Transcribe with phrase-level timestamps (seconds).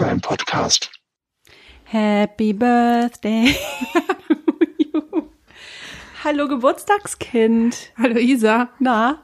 [0.00, 0.90] der E-Crime Podcast.
[1.84, 3.54] Happy Birthday.
[6.24, 7.92] Hallo Geburtstagskind.
[7.98, 8.70] Hallo Isa.
[8.78, 9.22] Na,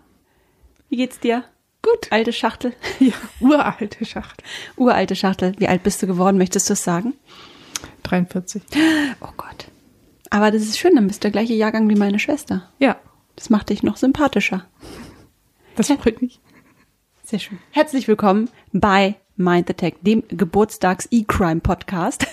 [0.88, 1.44] wie geht's dir?
[1.82, 2.08] Gut.
[2.10, 2.74] Alte Schachtel.
[3.00, 4.44] Ja, uralte Schachtel.
[4.76, 5.54] Uralte Schachtel.
[5.58, 7.14] Wie alt bist du geworden, möchtest du es sagen?
[8.04, 8.62] 43.
[9.20, 9.68] Oh Gott.
[10.30, 12.68] Aber das ist schön, dann bist du der gleiche Jahrgang wie meine Schwester.
[12.78, 12.96] Ja,
[13.36, 14.66] Das macht dich noch sympathischer.
[15.74, 16.38] das freut mich.
[17.24, 17.58] Sehr schön.
[17.70, 22.26] Herzlich willkommen bei Mind the Tech, dem Geburtstags-E-Crime-Podcast.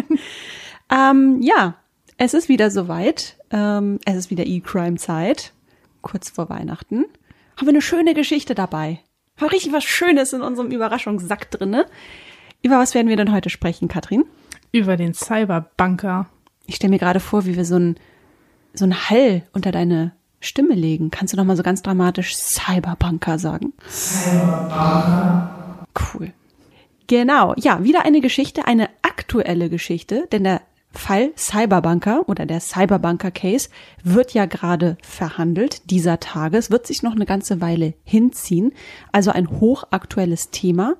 [0.90, 1.76] ähm, ja,
[2.18, 3.36] es ist wieder soweit.
[3.50, 5.52] Ähm, es ist wieder E-Crime-Zeit.
[6.02, 7.06] Kurz vor Weihnachten.
[7.56, 9.00] Haben wir eine schöne Geschichte dabei.
[9.40, 11.86] Haben richtig was Schönes in unserem Überraschungssack drinne.
[12.62, 14.24] Über was werden wir denn heute sprechen, Katrin?
[14.72, 16.26] Über den Cyberbunker.
[16.66, 17.96] Ich stelle mir gerade vor, wie wir so ein
[18.74, 21.10] so Hall unter deine Stimme legen.
[21.10, 23.72] Kannst du noch mal so ganz dramatisch Cyberbunker sagen?
[23.88, 25.53] Cyberbunker.
[25.94, 26.32] Cool.
[27.06, 33.30] Genau, ja, wieder eine Geschichte, eine aktuelle Geschichte, denn der Fall Cyberbunker oder der Cyberbunker
[33.30, 33.68] Case
[34.02, 36.56] wird ja gerade verhandelt dieser Tage.
[36.56, 38.72] Es wird sich noch eine ganze Weile hinziehen.
[39.12, 40.94] Also ein hochaktuelles Thema.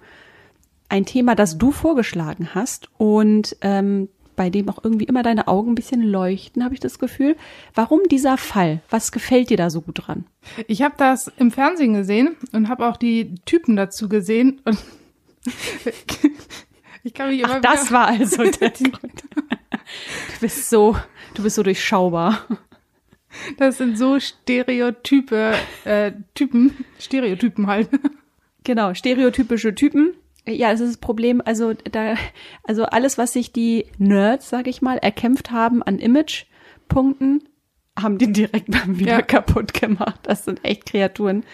[0.88, 5.72] Ein Thema, das du vorgeschlagen hast und ähm, bei dem auch irgendwie immer deine Augen
[5.72, 7.36] ein bisschen leuchten, habe ich das Gefühl.
[7.74, 8.80] Warum dieser Fall?
[8.90, 10.24] Was gefällt dir da so gut dran?
[10.66, 14.78] Ich habe das im Fernsehen gesehen und habe auch die Typen dazu gesehen und
[17.04, 19.24] ich kann mich immer Ach, das war also der Grund.
[19.32, 20.96] Du bist so,
[21.34, 22.46] du bist so durchschaubar.
[23.58, 27.88] Das sind so Stereotype, äh, Typen, Stereotypen halt.
[28.62, 30.14] Genau, stereotypische Typen.
[30.46, 31.40] Ja, das ist das Problem.
[31.44, 32.14] Also da,
[32.64, 37.44] also alles, was sich die Nerds, sag ich mal, erkämpft haben an Imagepunkten,
[37.98, 39.22] haben die direkt mal wieder Ja.
[39.22, 40.20] kaputt gemacht.
[40.24, 41.44] Das sind echt Kreaturen.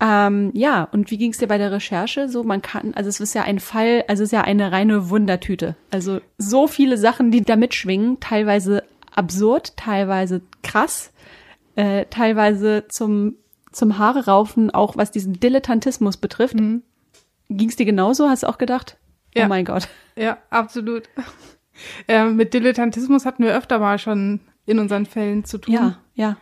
[0.00, 2.28] Ähm, ja, und wie ging es dir bei der Recherche?
[2.28, 5.10] So, man kann, also es ist ja ein Fall, also es ist ja eine reine
[5.10, 5.74] Wundertüte.
[5.90, 11.12] Also so viele Sachen, die da mitschwingen, teilweise absurd, teilweise krass,
[11.74, 13.34] äh, teilweise zum
[13.70, 16.56] zum Haare raufen, auch was diesen Dilettantismus betrifft.
[17.48, 18.28] Ging es dir genauso?
[18.28, 18.98] Hast du auch gedacht?
[19.34, 19.46] Ja.
[19.46, 19.88] Oh mein Gott.
[20.16, 21.08] Ja, absolut.
[22.08, 25.74] Äh, mit Dilettantismus hatten wir öfter mal schon in unseren Fällen zu tun.
[25.74, 26.36] Ja, ja.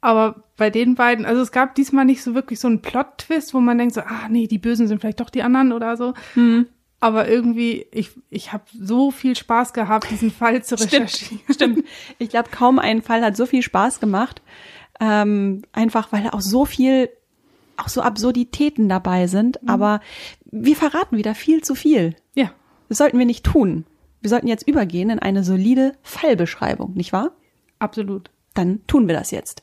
[0.00, 3.60] Aber bei den beiden, also es gab diesmal nicht so wirklich so einen Plot-Twist, wo
[3.60, 6.14] man denkt so, ah nee, die Bösen sind vielleicht doch die anderen oder so.
[6.34, 6.66] Hm.
[7.00, 11.40] Aber irgendwie, ich, ich habe so viel Spaß gehabt, diesen Fall zu recherchieren.
[11.50, 11.84] Stimmt.
[12.18, 14.42] Ich glaube, kaum ein Fall hat so viel Spaß gemacht.
[15.00, 17.08] Ähm, einfach, weil auch so viel,
[17.80, 19.68] auch so Absurditäten dabei sind.
[19.68, 20.00] Aber
[20.44, 22.14] wir verraten wieder viel zu viel.
[22.34, 22.52] Ja,
[22.88, 23.84] Das sollten wir nicht tun.
[24.20, 27.32] Wir sollten jetzt übergehen in eine solide Fallbeschreibung, nicht wahr?
[27.78, 28.30] absolut.
[28.52, 29.62] Dann tun wir das jetzt.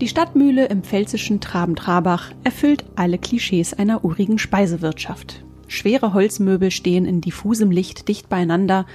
[0.00, 5.44] Die Stadtmühle im pfälzischen Traben-Trabach erfüllt alle Klischees einer urigen Speisewirtschaft.
[5.70, 8.86] Schwere Holzmöbel stehen in diffusem Licht dicht beieinander,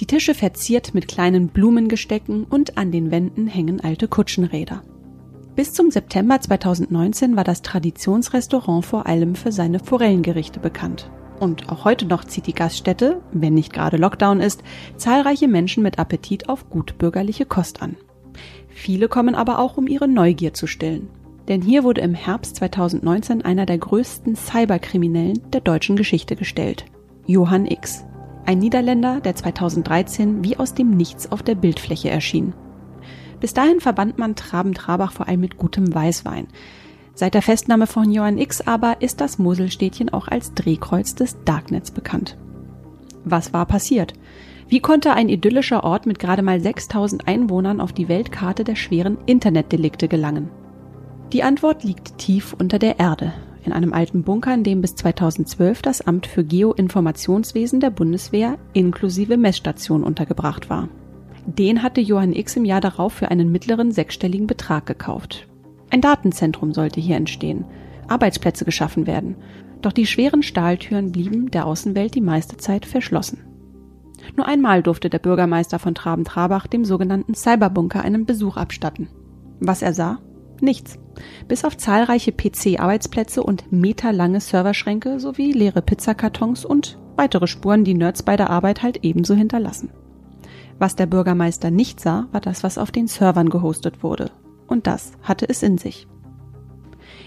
[0.00, 4.82] die Tische verziert mit kleinen Blumengestecken und an den Wänden hängen alte Kutschenräder.
[5.56, 11.10] Bis zum September 2019 war das Traditionsrestaurant vor allem für seine Forellengerichte bekannt.
[11.38, 14.62] Und auch heute noch zieht die Gaststätte, wenn nicht gerade Lockdown ist,
[14.96, 17.96] zahlreiche Menschen mit Appetit auf gutbürgerliche Kost an.
[18.68, 21.10] Viele kommen aber auch, um ihre Neugier zu stillen.
[21.48, 26.84] Denn hier wurde im Herbst 2019 einer der größten Cyberkriminellen der deutschen Geschichte gestellt.
[27.26, 28.04] Johann X.
[28.44, 32.54] Ein Niederländer, der 2013 wie aus dem Nichts auf der Bildfläche erschien.
[33.40, 36.46] Bis dahin verband man Traben-Trabach vor allem mit gutem Weißwein.
[37.14, 41.90] Seit der Festnahme von Johann X aber ist das Moselstädtchen auch als Drehkreuz des Darknets
[41.90, 42.38] bekannt.
[43.24, 44.14] Was war passiert?
[44.68, 49.18] Wie konnte ein idyllischer Ort mit gerade mal 6000 Einwohnern auf die Weltkarte der schweren
[49.26, 50.50] Internetdelikte gelangen?
[51.32, 53.32] Die Antwort liegt tief unter der Erde,
[53.64, 59.38] in einem alten Bunker, in dem bis 2012 das Amt für Geoinformationswesen der Bundeswehr inklusive
[59.38, 60.90] Messstation untergebracht war.
[61.46, 65.48] Den hatte Johann X im Jahr darauf für einen mittleren sechsstelligen Betrag gekauft.
[65.88, 67.64] Ein Datenzentrum sollte hier entstehen,
[68.08, 69.36] Arbeitsplätze geschaffen werden,
[69.80, 73.38] doch die schweren Stahltüren blieben der Außenwelt die meiste Zeit verschlossen.
[74.36, 79.08] Nur einmal durfte der Bürgermeister von Traben-Trabach dem sogenannten Cyberbunker einen Besuch abstatten.
[79.60, 80.18] Was er sah?
[80.62, 80.96] Nichts.
[81.48, 88.22] Bis auf zahlreiche PC-Arbeitsplätze und meterlange Serverschränke sowie leere Pizzakartons und weitere Spuren, die Nerds
[88.22, 89.90] bei der Arbeit halt ebenso hinterlassen.
[90.78, 94.30] Was der Bürgermeister nicht sah, war das, was auf den Servern gehostet wurde.
[94.68, 96.06] Und das hatte es in sich.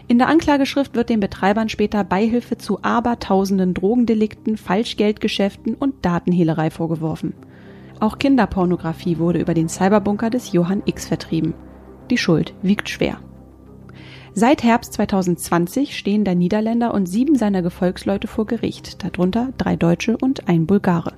[0.08, 7.34] In der Anklageschrift wird den Betreibern später Beihilfe zu abertausenden Drogendelikten, Falschgeldgeschäften und Datenhehlerei vorgeworfen.
[8.00, 11.54] Auch Kinderpornografie wurde über den Cyberbunker des Johann X vertrieben.
[12.10, 13.18] Die Schuld wiegt schwer.
[14.34, 20.18] Seit Herbst 2020 stehen der Niederländer und sieben seiner Gefolgsleute vor Gericht, darunter drei Deutsche
[20.18, 21.14] und ein Bulgare.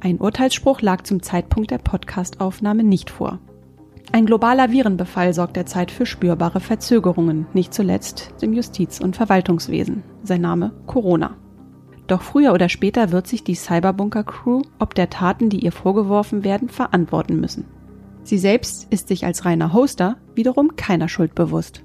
[0.00, 3.38] Ein Urteilsspruch lag zum Zeitpunkt der Podcastaufnahme nicht vor.
[4.12, 10.02] Ein globaler Virenbefall sorgt derzeit für spürbare Verzögerungen, nicht zuletzt im Justiz- und Verwaltungswesen.
[10.22, 11.36] Sein Name Corona.
[12.06, 16.68] Doch früher oder später wird sich die Cyberbunker-Crew ob der Taten, die ihr vorgeworfen werden,
[16.68, 17.64] verantworten müssen.
[18.26, 21.84] Sie selbst ist sich als reiner Hoster wiederum keiner Schuld bewusst.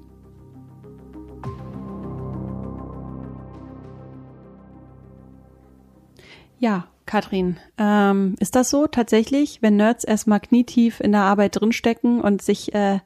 [6.58, 12.20] Ja, Katrin, ähm, ist das so tatsächlich, wenn Nerds erstmal knietief in der Arbeit drinstecken
[12.20, 12.98] und sich äh,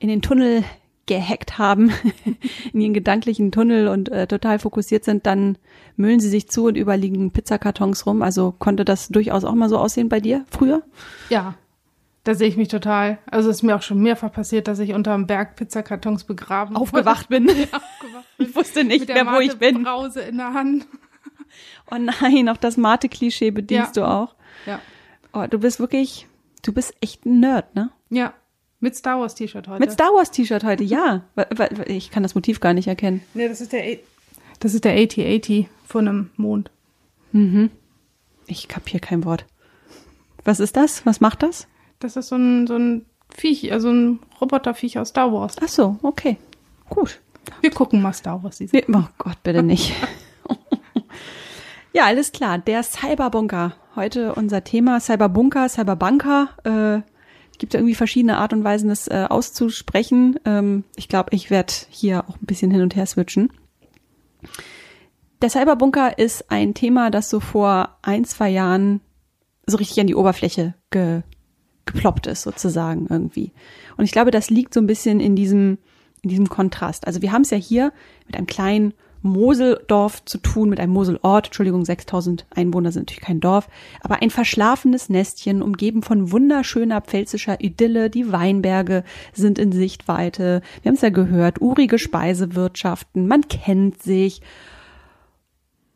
[0.00, 0.64] in den Tunnel
[1.06, 1.92] gehackt haben,
[2.72, 5.58] in ihren gedanklichen Tunnel und äh, total fokussiert sind, dann
[5.96, 8.20] müllen sie sich zu und überliegen Pizzakartons rum.
[8.20, 10.82] Also konnte das durchaus auch mal so aussehen bei dir früher?
[11.30, 11.54] Ja,
[12.24, 13.18] da sehe ich mich total.
[13.30, 16.74] Also es ist mir auch schon mehrfach passiert, dass ich unter einem Berg Pizzakartons begraben
[16.76, 17.48] Aufgewacht bin.
[17.50, 18.46] Aufgewacht bin.
[18.48, 19.82] Ich wusste nicht mehr, wo ich bin.
[19.84, 20.86] Brause in der Hand.
[21.88, 24.02] Oh nein, auf das Mate-Klischee bedienst Ja.
[24.02, 24.34] du auch.
[24.66, 24.80] Ja.
[25.32, 26.26] Oh, du bist wirklich,
[26.62, 27.90] du bist echt ein Nerd, ne?
[28.10, 28.32] Ja.
[28.80, 29.78] Mit Star Wars T-Shirt heute.
[29.78, 31.22] Mit Star Wars T-Shirt heute, ja.
[31.86, 33.22] Ich kann das Motiv gar nicht erkennen.
[33.34, 33.96] Nee, das ist der A
[34.58, 36.70] das ist der AT-80 von einem Mond.
[38.46, 39.44] Ich kapier kein Wort.
[40.44, 41.06] Was ist das?
[41.06, 41.68] Was macht das?
[42.04, 45.56] Das ist so ein, so ein Viech, also ein Roboterviech aus Star Wars.
[45.62, 46.36] Ach so, okay.
[46.90, 47.22] Gut.
[47.62, 48.58] Wir gucken mal Star Wars.
[48.58, 48.76] Diese.
[48.92, 49.94] Oh Gott, bitte nicht.
[51.94, 52.58] ja, alles klar.
[52.58, 53.74] Der Cyberbunker.
[53.96, 56.50] Heute unser Thema Cyberbunker, Cyberbunker.
[56.64, 57.10] Äh,
[57.56, 60.38] gibt ja irgendwie verschiedene Art und Weisen, das äh, auszusprechen.
[60.44, 63.50] Ähm, ich glaube, ich werde hier auch ein bisschen hin und her switchen.
[65.40, 69.00] Der Cyberbunker ist ein Thema, das so vor ein, zwei Jahren
[69.64, 71.22] so richtig an die Oberfläche ge,
[71.86, 73.52] geploppt ist, sozusagen irgendwie.
[73.96, 75.78] Und ich glaube, das liegt so ein bisschen in diesem,
[76.22, 77.06] in diesem Kontrast.
[77.06, 77.92] Also wir haben es ja hier
[78.26, 78.94] mit einem kleinen
[79.24, 83.68] Moseldorf zu tun, mit einem Moselort, Entschuldigung, 6000 Einwohner sind natürlich kein Dorf,
[84.02, 89.02] aber ein verschlafenes Nestchen, umgeben von wunderschöner pfälzischer Idylle, die Weinberge
[89.32, 94.42] sind in Sichtweite, wir haben es ja gehört, urige Speisewirtschaften, man kennt sich.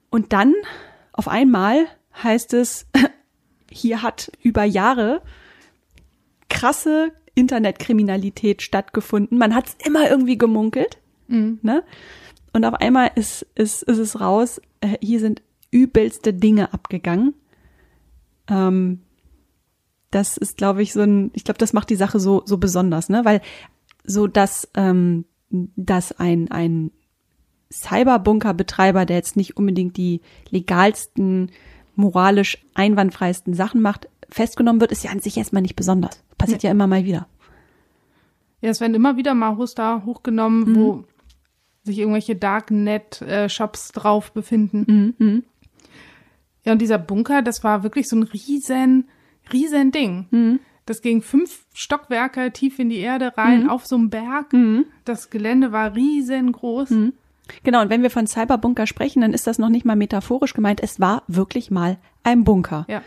[0.09, 0.55] Und dann,
[1.13, 1.85] auf einmal,
[2.23, 2.87] heißt es,
[3.71, 5.21] hier hat über Jahre
[6.49, 9.39] krasse Internetkriminalität stattgefunden.
[9.39, 10.99] Man hat es immer irgendwie gemunkelt.
[11.63, 11.85] Ne?
[12.53, 17.35] Und auf einmal ist, ist, ist es raus, äh, hier sind übelste Dinge abgegangen.
[18.49, 19.03] Ähm,
[20.11, 23.09] das ist, glaube ich, so ein, ich glaube, das macht die Sache so, so besonders,
[23.11, 23.25] ne?
[23.25, 23.43] Weil
[24.05, 26.91] so, dass, ähm, dass ein, ein
[27.71, 31.51] Cyberbunker-Betreiber, der jetzt nicht unbedingt die legalsten,
[31.95, 36.25] moralisch einwandfreisten Sachen macht, festgenommen wird, ist ja an sich erstmal nicht besonders.
[36.39, 37.27] Passiert ja immer mal wieder.
[38.61, 40.77] Ja, es werden immer wieder mal Hoster hochgenommen, Mhm.
[40.77, 41.05] wo
[41.85, 45.15] sich irgendwelche Darknet-Shops drauf befinden.
[45.19, 45.45] Mhm.
[46.65, 49.09] Ja, und dieser Bunker, das war wirklich so ein riesen,
[49.53, 50.27] riesen Ding.
[50.31, 50.61] Mhm.
[50.87, 53.71] Das ging fünf Stockwerke tief in die Erde rein, Mhm.
[53.71, 54.55] auf so einem Berg.
[55.05, 56.93] Das Gelände war riesengroß.
[57.63, 60.83] Genau, und wenn wir von Cyberbunker sprechen, dann ist das noch nicht mal metaphorisch gemeint.
[60.83, 62.85] Es war wirklich mal ein Bunker.
[62.89, 63.03] Ja.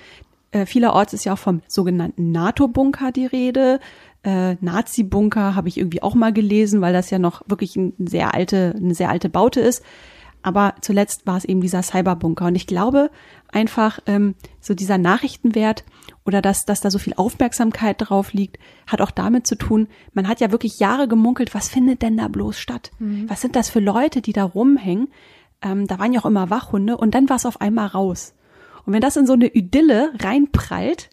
[0.52, 3.80] Äh, vielerorts ist ja auch vom sogenannten NATO-Bunker die Rede.
[4.24, 8.34] Äh, Nazi-Bunker habe ich irgendwie auch mal gelesen, weil das ja noch wirklich ein sehr
[8.34, 9.84] alte, eine sehr alte Baute ist.
[10.44, 12.48] Aber zuletzt war es eben dieser Cyberbunker.
[12.48, 13.12] Und ich glaube
[13.52, 15.84] einfach, ähm, so dieser Nachrichtenwert
[16.26, 20.28] oder dass, dass da so viel Aufmerksamkeit drauf liegt, hat auch damit zu tun, man
[20.28, 22.92] hat ja wirklich Jahre gemunkelt, was findet denn da bloß statt?
[23.28, 25.10] Was sind das für Leute, die da rumhängen?
[25.62, 28.34] Ähm, da waren ja auch immer Wachhunde und dann war es auf einmal raus.
[28.86, 31.10] Und wenn das in so eine Idylle reinprallt,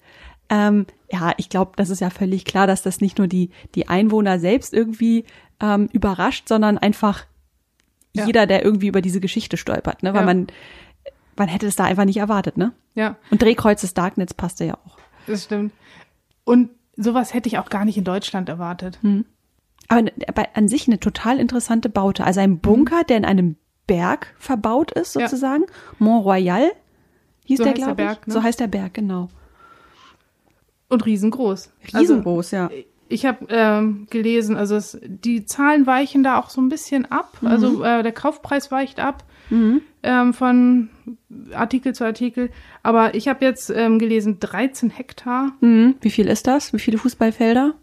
[0.51, 3.89] ähm, ja, ich glaube, das ist ja völlig klar, dass das nicht nur die, die
[3.89, 5.25] Einwohner selbst irgendwie
[5.61, 7.25] ähm, überrascht, sondern einfach
[8.15, 8.25] Ja.
[8.27, 10.13] jeder, der irgendwie über diese Geschichte stolpert, ne?
[10.15, 10.27] Weil Ja.
[10.27, 10.47] man,
[11.37, 12.73] man hätte es da einfach nicht erwartet, ne?
[12.95, 14.99] Ja, Und Drehkreuz des Darknets passte ja auch.
[15.27, 15.73] das stimmt.
[16.45, 18.99] Und sowas hätte ich auch gar nicht in Deutschland erwartet.
[19.03, 19.25] Hm.
[19.89, 20.03] Aber
[20.55, 22.25] an sich eine total interessante Baute.
[22.25, 23.57] Also ein Bunker, der in einem
[23.87, 25.23] Berg verbaut ist, Ja.
[25.23, 25.65] sozusagen.
[25.99, 26.71] Mont Royal
[27.49, 28.09] hieß So der, heißt der glaube ich.
[28.09, 28.33] Berg, ne?
[28.35, 29.29] So heißt der Berg, genau.
[30.89, 31.71] Und riesengroß.
[31.95, 32.67] Riesengroß, ja.
[32.69, 37.07] Also, ich habe ähm, gelesen, also es, die Zahlen weichen da auch so ein bisschen
[37.11, 37.39] ab.
[37.41, 37.49] Mhm.
[37.49, 39.25] Also äh, der Kaufpreis weicht ab
[40.03, 40.91] ähm, von
[41.55, 42.51] Artikel zu Artikel.
[42.83, 45.53] Aber ich habe jetzt ähm, gelesen, 13 Hektar.
[45.63, 45.95] Mhm.
[46.03, 46.75] Wie viel ist das?
[46.75, 47.75] Wie viele Fußballfelder?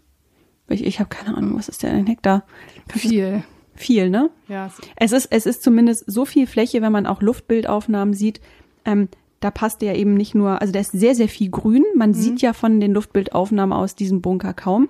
[0.68, 2.44] Ich, ich habe keine Ahnung, was ist denn ein Hektar?
[2.88, 3.42] Viel.
[3.74, 4.30] Viel, ne?
[4.48, 8.40] Ja, es- Es ist, es ist zumindest so viel Fläche, wenn man auch Luftbildaufnahmen sieht,
[8.84, 9.08] ähm,
[9.40, 11.84] da passte ja eben nicht nur, also da ist sehr, sehr viel grün.
[11.94, 12.14] Man mhm.
[12.14, 14.88] sieht ja von den Luftbildaufnahmen aus diesem Bunker kaum.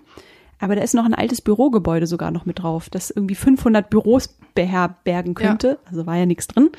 [0.58, 4.38] Aber da ist noch ein altes Bürogebäude sogar noch mit drauf, das irgendwie 500 Büros
[4.54, 5.68] beherbergen könnte.
[5.68, 5.90] Ja.
[5.90, 6.70] Also war ja nichts drin.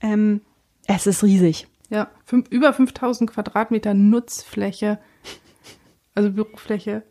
[0.00, 0.40] Ähm,
[0.86, 1.66] es ist riesig.
[1.90, 4.98] Ja, fünf, über 5000 Quadratmeter Nutzfläche,
[6.14, 7.02] also Bürofläche.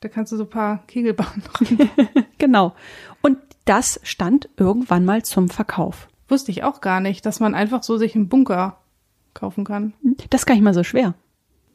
[0.00, 1.88] Da kannst du so ein paar Kegelbahnen drin.
[2.38, 2.74] genau.
[3.22, 6.08] Und das stand irgendwann mal zum Verkauf.
[6.28, 8.78] Wusste ich auch gar nicht, dass man einfach so sich einen Bunker
[9.36, 9.92] kaufen kann.
[10.30, 11.14] Das ist gar nicht mal so schwer.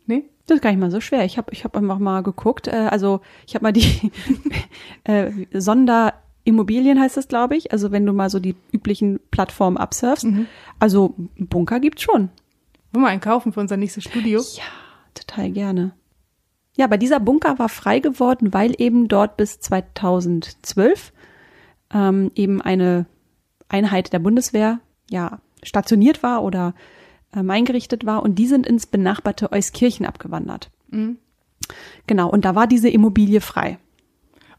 [0.06, 0.25] Nee?
[0.48, 1.24] Das ist gar nicht mal so schwer.
[1.24, 2.68] Ich habe ich hab einfach mal geguckt.
[2.68, 4.12] Äh, also ich habe mal die
[5.03, 7.72] äh, Sonderimmobilien heißt das, glaube ich.
[7.72, 10.25] Also wenn du mal so die üblichen Plattformen absurfst.
[10.25, 10.48] Mhm.
[10.80, 12.30] Also Bunker gibt's schon.
[12.91, 14.41] Wollen wir einen kaufen für unser nächstes Studio?
[14.41, 14.63] Ja,
[15.13, 15.94] total gerne.
[16.75, 21.13] Ja, aber dieser Bunker war frei geworden, weil eben dort bis 2012
[21.94, 23.06] ähm, eben eine
[23.70, 26.74] Einheit der Bundeswehr ja stationiert war oder
[27.36, 30.70] ähm, eingerichtet war und die sind ins benachbarte Euskirchen abgewandert.
[30.90, 31.18] Mhm.
[32.08, 33.78] Genau, und da war diese Immobilie frei.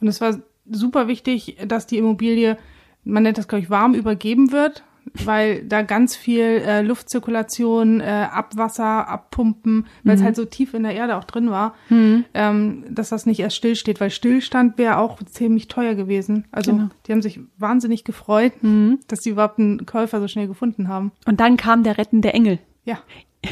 [0.00, 0.38] Und es war
[0.70, 2.56] super wichtig, dass die Immobilie,
[3.04, 8.28] man nennt das, glaube ich, warm übergeben wird weil da ganz viel äh, Luftzirkulation, äh,
[8.30, 10.24] Abwasser, Abpumpen, weil es mhm.
[10.26, 12.24] halt so tief in der Erde auch drin war, mhm.
[12.34, 16.46] ähm, dass das nicht erst stillsteht, weil Stillstand wäre auch ziemlich teuer gewesen.
[16.50, 16.88] Also genau.
[17.06, 19.00] die haben sich wahnsinnig gefreut, mhm.
[19.08, 21.12] dass sie überhaupt einen Käufer so schnell gefunden haben.
[21.26, 22.58] Und dann kam der rettende Engel.
[22.84, 22.98] Ja.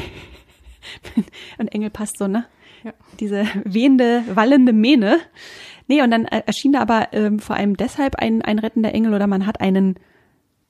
[1.57, 2.45] Und Engel passt so, ne?
[2.83, 2.93] Ja.
[3.19, 5.19] Diese wehende, wallende Mähne.
[5.87, 9.13] Nee, und dann äh, erschien da aber ähm, vor allem deshalb ein, ein rettender Engel
[9.13, 9.95] oder man hat einen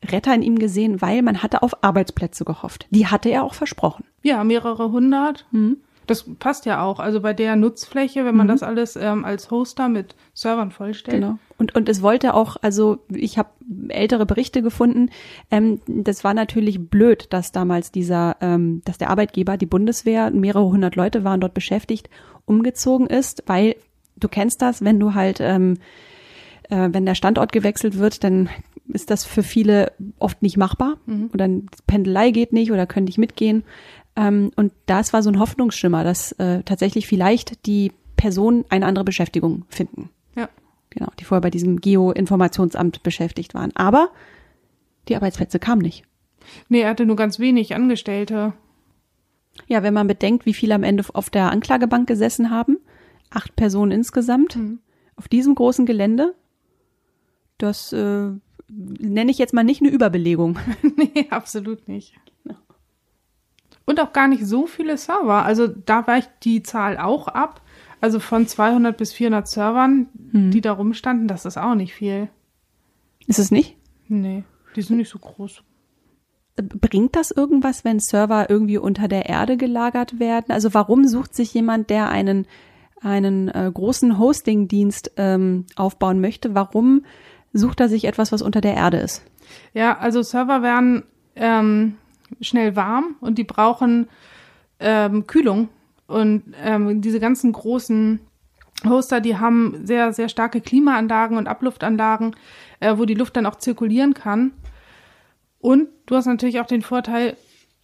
[0.04, 2.88] Retter in ihm gesehen, weil man hatte auf Arbeitsplätze gehofft.
[2.90, 4.06] Die hatte er auch versprochen.
[4.24, 5.46] Ja, mehrere hundert.
[5.52, 5.78] Mhm.
[6.08, 7.00] Das passt ja auch.
[7.00, 8.52] Also bei der Nutzfläche, wenn man mhm.
[8.52, 11.22] das alles ähm, als Hoster mit Servern vollstellt.
[11.22, 11.38] Genau.
[11.58, 13.50] Und, und es wollte auch, also ich habe
[13.90, 15.10] ältere Berichte gefunden,
[15.52, 20.66] ähm, das war natürlich blöd, dass damals dieser, ähm, dass der Arbeitgeber, die Bundeswehr, mehrere
[20.66, 22.10] hundert Leute waren dort beschäftigt,
[22.46, 23.76] umgezogen ist, weil
[24.18, 25.78] du kennst das, wenn du halt ähm,
[26.72, 28.50] äh, wenn der Standort gewechselt wird, dann
[28.88, 31.30] ist das für viele oft nicht machbar mhm.
[31.34, 31.48] oder
[31.86, 33.64] Pendelei geht nicht oder können nicht mitgehen.
[34.16, 39.06] Ähm, und das war so ein Hoffnungsschimmer, dass äh, tatsächlich vielleicht die Personen eine andere
[39.06, 40.10] Beschäftigung finden.
[40.36, 40.50] Ja.
[40.90, 43.72] Genau, die vorher bei diesem Geo-Informationsamt beschäftigt waren.
[43.76, 44.10] Aber
[45.08, 46.04] die Arbeitsplätze kamen nicht.
[46.70, 48.54] Nee, er hatte nur ganz wenig Angestellte.
[49.68, 52.78] Ja, wenn man bedenkt, wie viele am Ende auf der Anklagebank gesessen haben,
[53.30, 54.80] acht Personen insgesamt, mhm.
[55.16, 56.34] auf diesem großen Gelände,
[57.62, 58.32] das äh,
[58.70, 60.60] nenne ich jetzt mal nicht eine Überbelegung.
[60.96, 62.14] nee, absolut nicht.
[63.86, 65.44] Und auch gar nicht so viele Server.
[65.44, 67.62] Also da weicht die Zahl auch ab.
[68.00, 70.52] Also von 200 bis 400 Servern, hm.
[70.52, 72.30] die da rumstanden, das ist auch nicht viel.
[73.28, 73.76] Ist es nicht?
[74.08, 74.44] Nee,
[74.76, 75.64] die sind nicht so groß.
[76.56, 80.52] Bringt das irgendwas, wenn Server irgendwie unter der Erde gelagert werden?
[80.52, 82.48] Also warum sucht sich jemand, der einen,
[83.02, 87.06] einen äh, großen Hosting-Dienst ähm, aufbauen möchte, warum
[87.54, 89.24] sucht er sich etwas, was unter der Erde ist.
[89.74, 91.04] Ja, also Server werden
[91.36, 91.96] ähm,
[92.40, 94.08] schnell warm und die brauchen
[94.80, 95.70] ähm, Kühlung.
[96.08, 98.20] Und ähm, diese ganzen großen
[98.88, 102.36] Hoster, die haben sehr, sehr starke Klimaanlagen und Abluftanlagen,
[102.80, 104.52] äh, wo die Luft dann auch zirkulieren kann.
[105.60, 107.38] Und du hast natürlich auch den Vorteil,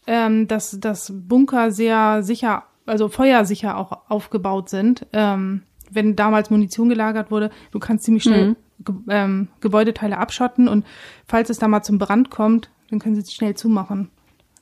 [0.08, 5.06] ähm, dass das Bunker sehr sicher, also feuersicher auch aufgebaut sind.
[5.14, 8.56] Ähm, wenn damals Munition gelagert wurde, du kannst ziemlich schnell mhm.
[8.80, 10.86] Ge ähm, Gebäudeteile abschotten und
[11.28, 14.10] falls es da mal zum Brand kommt, dann können sie es schnell zumachen.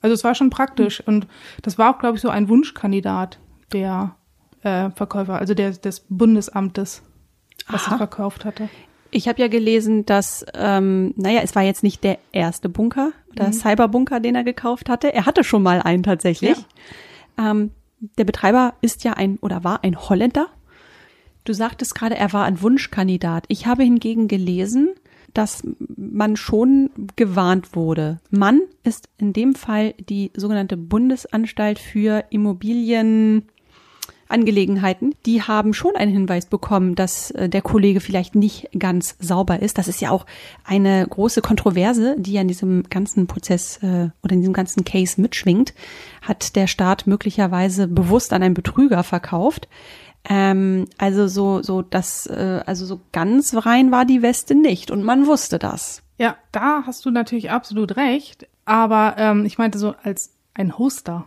[0.02, 1.16] Also es war schon praktisch mhm.
[1.16, 1.28] und
[1.62, 3.40] das war auch, glaube ich, so ein Wunschkandidat
[3.72, 4.16] der
[4.62, 7.04] äh, Verkäufer, also der, des Bundesamtes,
[7.68, 8.70] was es verkauft hatte.
[9.12, 13.48] Ich habe ja gelesen, dass, ähm, naja, es war jetzt nicht der erste Bunker oder
[13.48, 13.54] mhm.
[13.54, 15.14] Cyberbunker, den er gekauft hatte.
[15.14, 16.58] Er hatte schon mal einen tatsächlich.
[17.38, 17.52] Ja.
[17.52, 17.72] Ähm,
[18.18, 20.48] der Betreiber ist ja ein oder war ein Holländer,
[21.46, 23.46] Du sagtest gerade, er war ein Wunschkandidat.
[23.48, 24.90] Ich habe hingegen gelesen,
[25.36, 25.62] dass
[25.96, 28.20] man schon gewarnt wurde.
[28.32, 35.14] Mann ist in dem Fall die sogenannte Bundesanstalt für Immobilienangelegenheiten.
[35.26, 39.78] Die haben schon einen Hinweis bekommen, dass äh, der Kollege vielleicht nicht ganz sauber ist.
[39.78, 40.26] Das ist ja auch
[40.64, 45.22] eine große Kontroverse, die ja in diesem ganzen Prozess äh, oder in diesem ganzen Case
[45.22, 45.76] mitschwingt.
[46.24, 49.68] Hat der Staat möglicherweise bewusst an einen Betrüger verkauft?
[50.28, 55.04] Ähm, also so, so das, äh, also so ganz rein war die Weste nicht und
[55.04, 56.02] man wusste das.
[56.18, 58.48] Ja, da hast du natürlich absolut recht.
[58.66, 61.26] Aber ähm, ich meinte so als ein Hoster.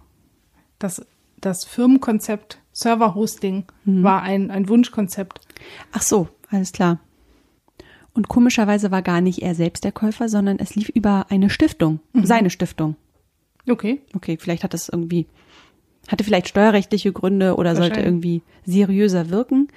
[0.78, 1.04] Das,
[1.40, 4.02] das Firmenkonzept Server-Hosting mhm.
[4.02, 5.40] war ein, ein Wunschkonzept.
[5.92, 7.00] Ach so, alles klar.
[8.12, 12.00] Und komischerweise war gar nicht er selbst der Käufer, sondern es lief über eine Stiftung,
[12.12, 12.24] mhm.
[12.24, 12.96] seine Stiftung.
[13.68, 14.00] Okay.
[14.14, 15.26] Okay, vielleicht hat das irgendwie,
[16.08, 19.68] hatte vielleicht steuerrechtliche Gründe oder sollte irgendwie seriöser wirken.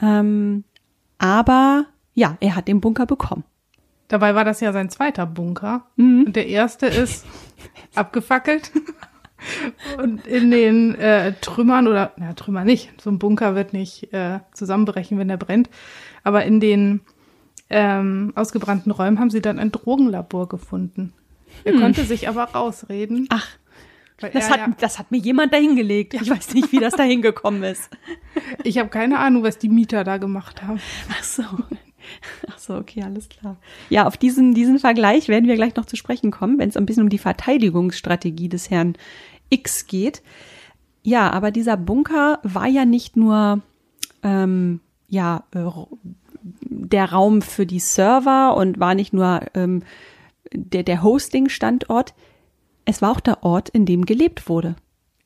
[0.00, 0.64] Ähm,
[1.18, 3.44] aber ja, er hat den Bunker bekommen.
[4.08, 5.86] Dabei war das ja sein zweiter Bunker.
[5.96, 6.24] Mhm.
[6.26, 7.26] Und der erste ist
[7.94, 8.72] abgefackelt.
[9.96, 14.40] Und in den äh, Trümmern oder, na, Trümmer nicht, so ein Bunker wird nicht äh,
[14.52, 15.70] zusammenbrechen, wenn er brennt.
[16.24, 17.00] Aber in den
[17.70, 21.14] ähm, ausgebrannten Räumen haben sie dann ein Drogenlabor gefunden.
[21.64, 23.18] Er konnte sich aber rausreden.
[23.18, 23.26] Hm.
[23.30, 23.48] Ach,
[24.20, 26.14] das er hat, ja, das hat mir jemand dahingelegt.
[26.14, 27.90] Ich weiß nicht, wie das dahin gekommen ist.
[28.64, 30.80] ich habe keine Ahnung, was die Mieter da gemacht haben.
[31.10, 31.42] Ach so.
[32.48, 33.56] Ach so, okay, alles klar.
[33.88, 36.86] Ja, auf diesen, diesen Vergleich werden wir gleich noch zu sprechen kommen, wenn es ein
[36.86, 38.96] bisschen um die Verteidigungsstrategie des Herrn
[39.48, 40.22] X geht.
[41.02, 43.60] Ja, aber dieser Bunker war ja nicht nur
[44.22, 45.64] ähm, ja äh,
[46.42, 49.82] der Raum für die Server und war nicht nur ähm,
[50.52, 52.14] der, der Hosting-Standort.
[52.90, 54.74] Es war auch der Ort, in dem gelebt wurde.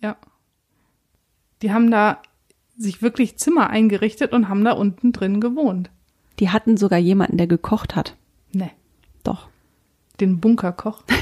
[0.02, 0.16] Ja.
[1.62, 2.18] Die haben da
[2.76, 5.90] sich wirklich Zimmer eingerichtet und haben da unten drin gewohnt.
[6.40, 8.16] Die hatten sogar jemanden, der gekocht hat.
[8.52, 8.70] Ne,
[9.22, 9.48] Doch.
[10.20, 11.02] den Bunkerkoch.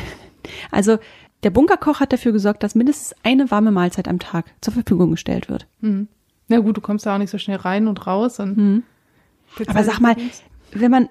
[0.73, 0.99] Also
[1.45, 5.49] der Bunkerkoch hat dafür gesorgt, dass mindestens eine warme Mahlzeit am Tag zur Verfügung gestellt
[5.49, 5.69] wird.
[5.81, 6.09] Mhm.
[6.49, 8.41] Na gut, du kommst da auch nicht so schnell rein und raus.
[8.41, 8.83] Und Mhm.
[9.69, 10.17] Aber sag mal,
[10.73, 11.09] wenn man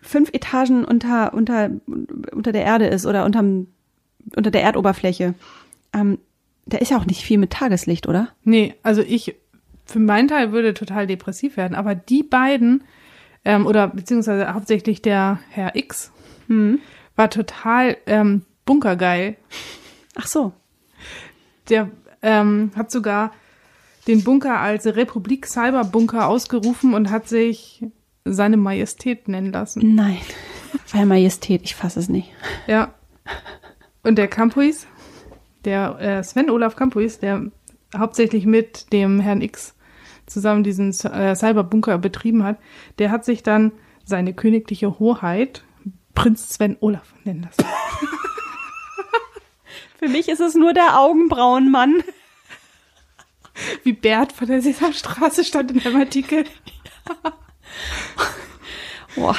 [0.00, 1.70] fünf Etagen unter, unter,
[2.32, 3.66] unter der Erde ist oder unterm,
[4.36, 5.34] unter der Erdoberfläche,
[5.92, 6.18] ähm,
[6.66, 8.28] da ist ja auch nicht viel mit Tageslicht, oder?
[8.44, 9.36] Nee, also ich
[9.86, 11.74] für meinen Teil würde total depressiv werden.
[11.74, 12.84] Aber die beiden,
[13.44, 16.12] ähm, oder beziehungsweise hauptsächlich der Herr X,
[16.48, 16.80] Hm.
[17.16, 19.36] war total ähm, bunkergeil.
[20.14, 20.52] Ach so.
[21.68, 21.90] Der
[22.22, 23.32] ähm, hat sogar
[24.06, 27.84] den Bunker als Republik Cyberbunker ausgerufen und hat sich
[28.24, 29.94] seine Majestät nennen lassen.
[29.94, 30.18] Nein.
[30.92, 32.30] Weil Majestät, ich fasse es nicht.
[32.66, 32.92] Ja.
[34.08, 34.86] Und der Campuis,
[35.66, 37.50] der äh, Sven Olaf Campuis, der
[37.94, 39.74] hauptsächlich mit dem Herrn X
[40.24, 42.58] zusammen diesen äh, Cyberbunker betrieben hat,
[42.98, 43.72] der hat sich dann
[44.06, 45.62] seine königliche Hoheit
[46.14, 47.68] Prinz Sven Olaf nennen lassen.
[49.98, 52.02] Für mich ist es nur der Augenbrauenmann.
[53.82, 56.46] Wie Bert von der Sesamstraße stand in dem Artikel.
[59.14, 59.36] Boah,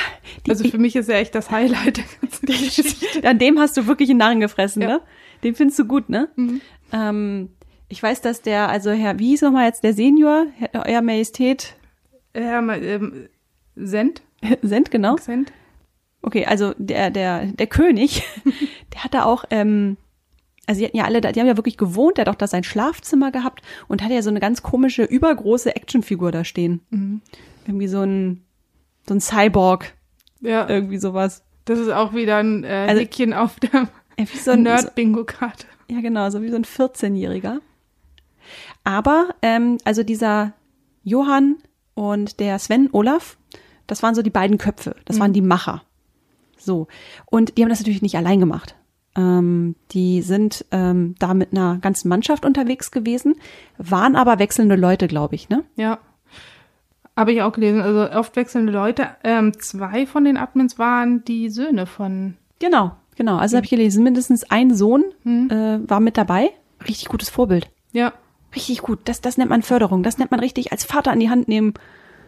[0.49, 3.27] Also für mich ist er echt das Highlight der ganzen Geschichte.
[3.27, 4.87] an dem hast du wirklich einen Narren gefressen, Ja.
[4.87, 5.01] ne?
[5.43, 6.27] Den findest du gut, ne?
[6.91, 7.49] Ähm,
[7.87, 11.75] ich weiß, dass der, also Herr, wie hieß nochmal jetzt der Senior, Herr, Euer Majestät,
[12.35, 13.29] mal, ähm,
[13.75, 14.21] Send?
[14.61, 15.17] Send, genau.
[15.17, 15.51] Send?
[16.21, 18.23] Okay, also der, der, der König,
[18.93, 19.95] der hat da auch, ähm,
[20.67, 22.45] also die hatten ja alle, da- die haben ja wirklich gewohnt, der hat auch da
[22.47, 26.81] sein Schlafzimmer gehabt und hatte ja so eine ganz komische, übergroße Actionfigur da stehen.
[26.89, 27.21] Mhm.
[27.65, 28.43] Irgendwie so ein,
[29.07, 29.93] so ein Cyborg,
[30.41, 31.43] Ja, irgendwie sowas.
[31.65, 33.87] das ist auch wieder ein äh, Also- Häkchen auf der
[34.41, 35.65] so Nerd-Bingo-Karte.
[35.89, 37.59] ja, genau, so wie so ein 14-Jähriger.
[38.83, 40.53] Aber, ähm, also dieser
[41.03, 41.57] Johann
[41.93, 43.37] und der Sven Olaf,
[43.87, 45.83] das waren so die beiden Köpfe, das waren die Macher.
[46.57, 46.87] So.
[47.25, 48.75] Und die haben das natürlich nicht allein gemacht.
[49.15, 53.35] Ähm, die sind ähm, da mit einer ganzen Mannschaft unterwegs gewesen,
[53.77, 55.63] waren aber wechselnde Leute, glaube ich, ne?
[55.75, 55.99] Ja.
[57.19, 57.81] Habe ich auch gelesen.
[57.81, 59.07] Also oft wechselnde Leute.
[59.25, 62.35] Ähm, zwei von den Admins waren die Söhne von.
[62.59, 63.35] Genau, genau.
[63.37, 66.51] Also habe ich gelesen, mindestens ein Sohn äh, war mit dabei.
[66.87, 67.69] Richtig gutes Vorbild.
[67.91, 68.13] Ja.
[68.55, 68.99] Richtig gut.
[69.03, 70.01] Das, das nennt man Förderung.
[70.01, 71.73] Das nennt man richtig als Vater an die Hand nehmen.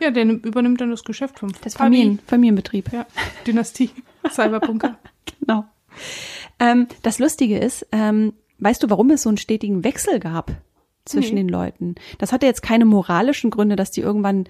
[0.02, 1.76] Ja, der übernimmt dann das Geschäft vom Das.
[1.76, 2.92] Familien, Familienbetrieb.
[2.92, 3.06] Ja.
[3.48, 3.92] Dynastie.
[4.30, 4.98] Cyberpunker.
[5.40, 5.66] Genau.
[6.60, 10.52] Ähm, das Lustige ist, ähm, weißt du, warum es so einen stetigen Wechsel gab
[11.06, 11.42] zwischen Nee.
[11.42, 11.96] den Leuten?
[12.18, 14.46] Das hatte jetzt keine moralischen Gründe, dass die irgendwann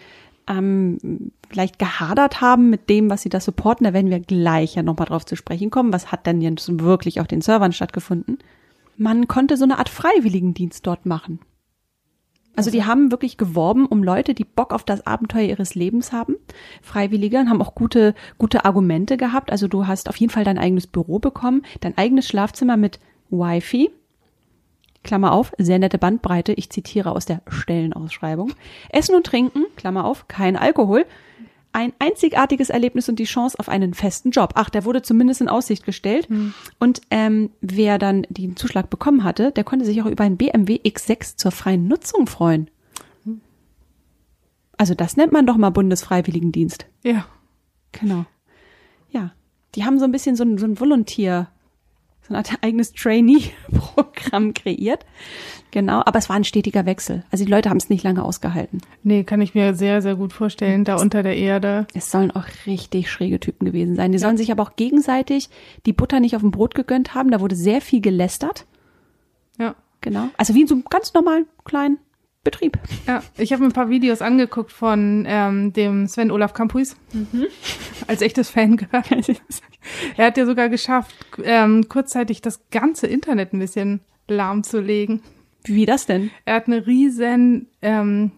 [0.48, 3.86] ähm, vielleicht gehadert haben mit dem, was sie da supporten.
[3.86, 5.94] Da werden wir gleich ja nochmal drauf zu sprechen kommen.
[5.94, 8.40] Was hat denn jetzt wirklich auf den Servern stattgefunden?
[8.98, 11.40] Man konnte so eine Art Freiwilligendienst dort machen.
[12.56, 16.36] Also die haben wirklich geworben um Leute, die Bock auf das Abenteuer ihres Lebens haben.
[16.82, 19.52] Freiwillige und haben auch gute, gute Argumente gehabt.
[19.52, 23.00] Also du hast auf jeden Fall dein eigenes Büro bekommen, dein eigenes Schlafzimmer mit
[23.30, 23.90] Wi-Fi.
[25.04, 28.54] Klammer auf, sehr nette Bandbreite, ich zitiere aus der Stellenausschreibung.
[28.90, 31.06] Essen und Trinken, Klammer auf, kein Alkohol.
[31.74, 34.54] Ein einzigartiges Erlebnis und die Chance auf einen festen Job.
[34.56, 36.28] Ach, der wurde zumindest in Aussicht gestellt.
[36.80, 40.82] Und ähm, wer dann den Zuschlag bekommen hatte, der konnte sich auch über ein BMW
[40.84, 42.70] X6 zur freien Nutzung freuen.
[44.78, 46.88] Also das nennt man doch mal Bundesfreiwilligendienst.
[47.04, 47.26] Ja.
[47.92, 48.26] Genau.
[49.12, 49.32] Ja.
[49.76, 51.50] Die haben so ein bisschen so ein, so ein Volunteer,
[52.28, 55.06] so Art eigenes Trainee-Programm kreiert.
[55.72, 57.24] Genau, aber es war ein stetiger Wechsel.
[57.32, 58.82] Also die Leute haben es nicht lange ausgehalten.
[59.04, 61.88] Nee, kann ich mir sehr, sehr gut vorstellen, da unter der Erde.
[61.94, 64.12] Es sollen auch richtig schräge Typen gewesen sein.
[64.12, 65.50] Die sollen sich aber auch gegenseitig
[65.86, 67.32] die Butter nicht auf dem Brot gegönnt haben.
[67.32, 68.66] Da wurde sehr viel gelästert.
[69.58, 69.76] Ja.
[70.02, 70.30] Genau.
[70.36, 72.00] Also wie in so einem ganz normalen kleinen
[72.44, 72.80] Betrieb.
[73.06, 76.96] Ja, ich habe mir ein paar Videos angeguckt von ähm, dem Sven Olaf Campuis.
[78.08, 79.12] Als echtes Fan gehört.
[80.18, 85.22] er hat ja sogar geschafft, ähm, kurzzeitig das ganze Internet ein bisschen lahmzulegen.
[85.66, 86.32] Wie das denn?
[86.46, 88.32] Er hat eine riesen ähm,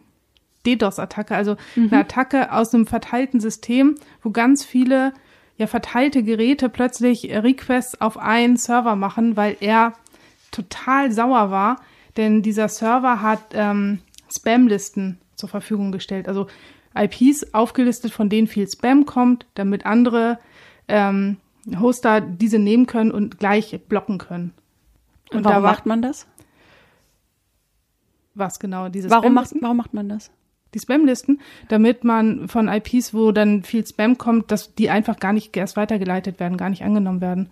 [0.65, 5.13] DDoS-Attacke, also eine Attacke aus einem verteilten System, wo ganz viele
[5.57, 9.93] ja verteilte Geräte plötzlich Requests auf einen Server machen, weil er
[10.51, 11.77] total sauer war,
[12.17, 13.99] denn dieser Server hat ähm,
[14.31, 16.47] Spam-Listen zur Verfügung gestellt, also
[16.95, 20.39] IPs aufgelistet, von denen viel Spam kommt, damit andere
[20.87, 21.37] ähm,
[21.79, 24.53] Hoster diese nehmen können und gleich blocken können.
[25.31, 26.27] Und da warum war- macht man das?
[28.35, 28.89] Was genau?
[28.89, 29.61] Diese Warum macht, Spam-Listen?
[29.63, 30.31] warum macht man das?
[30.73, 35.31] die Spam-Listen, damit man von IPs, wo dann viel Spam kommt, dass die einfach gar
[35.31, 37.51] nicht erst weitergeleitet werden, gar nicht angenommen werden.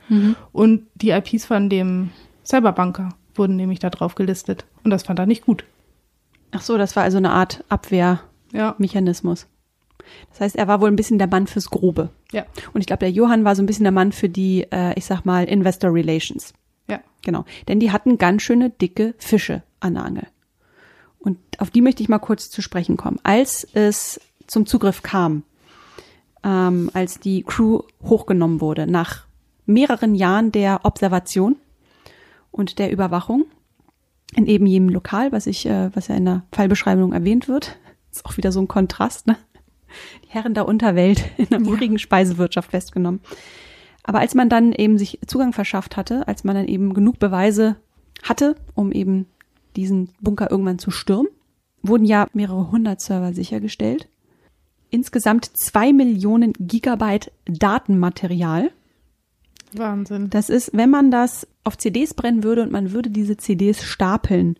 [0.51, 2.09] Und die IPs von dem
[2.43, 4.65] Cyberbanker wurden nämlich da drauf gelistet.
[4.83, 5.65] Und das fand er nicht gut.
[6.51, 9.41] Ach so, das war also eine Art Abwehrmechanismus.
[9.41, 9.47] Ja.
[10.31, 12.09] Das heißt, er war wohl ein bisschen der Mann fürs Grobe.
[12.31, 12.45] Ja.
[12.73, 15.05] Und ich glaube, der Johann war so ein bisschen der Mann für die, äh, ich
[15.05, 16.53] sag mal, Investor Relations.
[16.89, 16.99] Ja.
[17.23, 17.45] Genau.
[17.67, 20.27] Denn die hatten ganz schöne dicke Fische an der Angel.
[21.19, 23.19] Und auf die möchte ich mal kurz zu sprechen kommen.
[23.23, 25.43] Als es zum Zugriff kam,
[26.43, 29.25] ähm, als die Crew hochgenommen wurde, nach
[29.65, 31.57] mehreren Jahren der Observation
[32.51, 33.45] und der Überwachung
[34.35, 37.77] in eben jedem Lokal, was ich, äh, was ja in der Fallbeschreibung erwähnt wird,
[38.11, 39.37] ist auch wieder so ein Kontrast, ne?
[40.23, 43.21] Die Herren der Unterwelt in der urigen Speisewirtschaft festgenommen.
[44.03, 47.75] Aber als man dann eben sich Zugang verschafft hatte, als man dann eben genug Beweise
[48.23, 49.27] hatte, um eben
[49.75, 51.29] diesen Bunker irgendwann zu stürmen,
[51.83, 54.07] wurden ja mehrere hundert Server sichergestellt.
[54.89, 58.71] Insgesamt zwei Millionen Gigabyte Datenmaterial.
[59.73, 60.29] Wahnsinn.
[60.29, 64.57] Das ist, wenn man das auf CDs brennen würde und man würde diese CDs stapeln,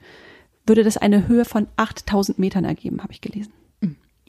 [0.66, 3.54] würde das eine Höhe von 8000 Metern ergeben, habe ich gelesen.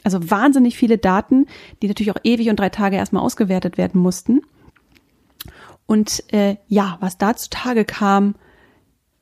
[0.04, 1.46] Also wahnsinnig viele Daten,
[1.80, 4.42] die natürlich auch ewig und drei Tage erstmal ausgewertet werden mussten.
[5.86, 8.34] Und äh, ja, was da zutage kam,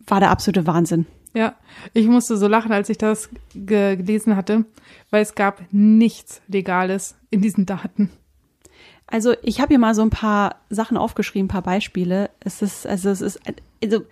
[0.07, 1.07] war der absolute Wahnsinn.
[1.35, 1.55] Ja,
[1.93, 4.65] ich musste so lachen, als ich das ge gelesen hatte,
[5.11, 8.11] weil es gab nichts Legales in diesen Daten.
[9.11, 12.31] Also ich habe hier mal so ein paar Sachen aufgeschrieben, ein paar Beispiele.
[12.41, 13.41] Es ist, also es ist,
[13.83, 14.05] also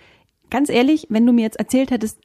[0.50, 2.18] ganz ehrlich, wenn du mir jetzt erzählt hättest,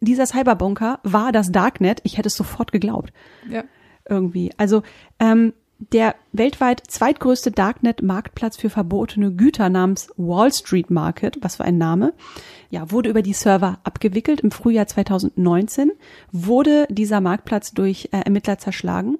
[0.00, 3.12] dieser Cyberbunker war das Darknet, ich hätte es sofort geglaubt.
[3.48, 3.64] Ja.
[4.08, 4.52] irgendwie.
[4.58, 4.82] Also
[5.18, 11.78] ähm, der weltweit zweitgrößte Darknet-Marktplatz für verbotene Güter namens Wall Street Market, was für ein
[11.78, 12.14] Name,
[12.70, 14.40] ja, wurde über die Server abgewickelt.
[14.40, 15.92] Im Frühjahr 2019
[16.32, 19.18] wurde dieser Marktplatz durch äh, Ermittler zerschlagen,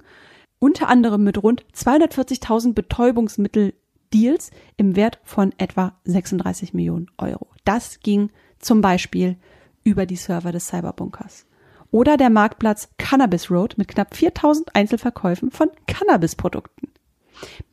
[0.58, 7.48] unter anderem mit rund 240.000 Betäubungsmittel-Deals im Wert von etwa 36 Millionen Euro.
[7.64, 9.36] Das ging zum Beispiel
[9.84, 11.46] über die Server des Cyberbunkers
[11.90, 16.90] oder der Marktplatz Cannabis Road mit knapp 4000 Einzelverkäufen von Cannabisprodukten.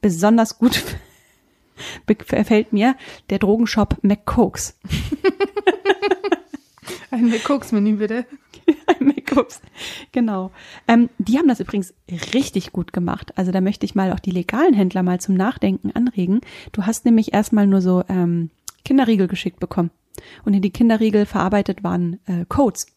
[0.02, 0.84] Besonders gut
[2.08, 2.96] gefällt mir
[3.30, 4.80] der Drogenshop McCokes.
[7.12, 8.26] Ein McCokes-Menü bitte.
[9.26, 9.62] McCokes.
[10.12, 10.52] Genau.
[10.88, 11.94] Ähm, die haben das übrigens
[12.34, 13.38] richtig gut gemacht.
[13.38, 16.42] Also da möchte ich mal auch die legalen Händler mal zum Nachdenken anregen.
[16.72, 18.50] Du hast nämlich erstmal nur so ähm,
[18.84, 19.92] Kinderriegel geschickt bekommen.
[20.46, 22.88] Und in die Kinderriegel verarbeitet waren äh, Codes.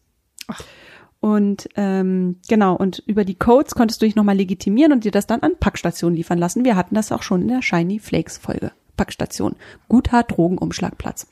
[1.19, 5.27] Und ähm, genau, und über die Codes konntest du dich nochmal legitimieren und dir das
[5.27, 6.63] dann an Packstationen liefern lassen.
[6.63, 8.71] Wir hatten das auch schon in der Shiny Flakes Folge.
[8.95, 9.55] Packstation.
[9.89, 11.27] Guter Drogenumschlagplatz.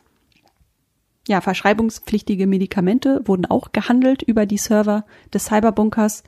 [1.27, 6.23] Ja, verschreibungspflichtige Medikamente wurden auch gehandelt über die Server des Cyberbunkers.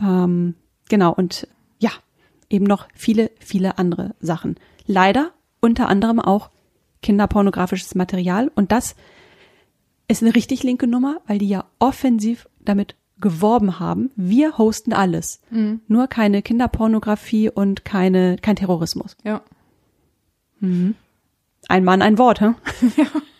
[0.00, 0.54] Ähm,
[0.88, 1.46] genau, und
[1.78, 1.90] ja,
[2.50, 4.56] eben noch viele, viele andere Sachen.
[4.86, 6.50] Leider unter anderem auch
[7.02, 8.50] kinderpornografisches Material.
[8.54, 8.96] Und das
[10.08, 14.10] ist eine richtig linke Nummer, weil die ja offensiv damit geworben haben.
[14.16, 15.40] Wir hosten alles.
[15.86, 19.16] Nur keine Kinderpornografie und keine, kein Terrorismus.
[19.22, 19.42] Ja.
[21.68, 22.54] Ein Mann, ein Wort, hä?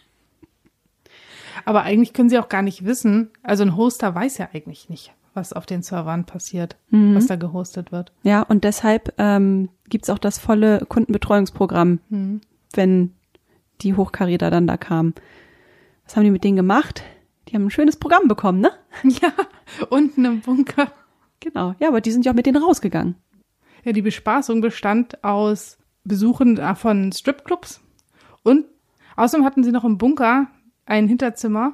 [1.65, 5.13] Aber eigentlich können sie auch gar nicht wissen, also ein Hoster weiß ja eigentlich nicht,
[5.35, 8.13] was auf den Servern passiert, was da gehostet wird.
[8.23, 12.01] Ja, und deshalb ähm, gibt's auch das volle Kundenbetreuungsprogramm,
[12.75, 13.13] wenn
[13.81, 15.15] die Hochkaräter dann da kamen.
[16.05, 17.03] Was haben die mit denen gemacht?
[17.49, 18.71] Die haben ein schönes Programm bekommen, ne?
[19.05, 19.33] Ja,
[19.91, 20.93] unten im Bunker.
[21.41, 21.75] Genau.
[21.79, 23.17] Ja, aber die sind ja auch mit denen rausgegangen.
[23.85, 27.81] Ja, die Bespaßung bestand aus Besuchen äh, von Stripclubs
[28.43, 28.65] und
[29.17, 30.49] außerdem hatten sie noch im Bunker
[30.93, 31.73] ein Hinterzimmer,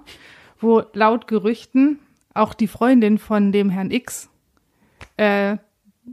[0.60, 1.98] wo laut Gerüchten
[2.34, 4.30] auch die Freundin von dem Herrn X
[5.16, 5.56] äh,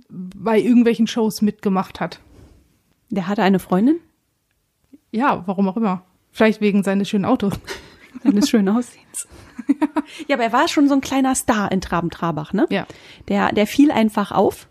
[0.10, 2.20] bei irgendwelchen Shows mitgemacht hat.
[3.12, 4.00] Der hatte eine Freundin.
[5.12, 6.04] Ja, warum auch immer.
[6.32, 7.54] Vielleicht wegen seines schönen Autos.
[8.24, 9.28] Seines schönen Aussehens.
[10.28, 12.66] ja, aber er war schon so ein kleiner Star in Traben-Trabach, ne?
[12.70, 12.88] Ja.
[13.28, 14.68] Der, der fiel einfach auf.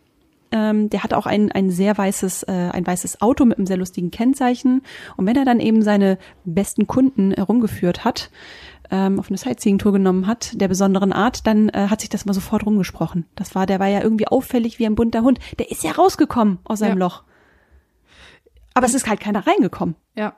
[0.57, 3.77] Ähm, der hatte auch ein, ein sehr weißes, äh, ein weißes Auto mit einem sehr
[3.77, 4.83] lustigen Kennzeichen.
[5.17, 8.31] Und wenn er dann eben seine besten Kunden herumgeführt hat,
[8.91, 12.35] ähm, auf eine Sightseeing-Tour genommen hat, der besonderen Art, dann äh, hat sich das mal
[12.35, 13.27] sofort rumgesprochen.
[13.35, 15.41] Das war, der war ja irgendwie auffällig wie ein bunter Hund.
[15.59, 17.07] Der ist ja rausgekommen aus seinem Ja.
[17.07, 17.25] Loch.
[18.75, 19.97] Aber es ist halt keiner reingekommen.
[20.15, 20.37] Ja.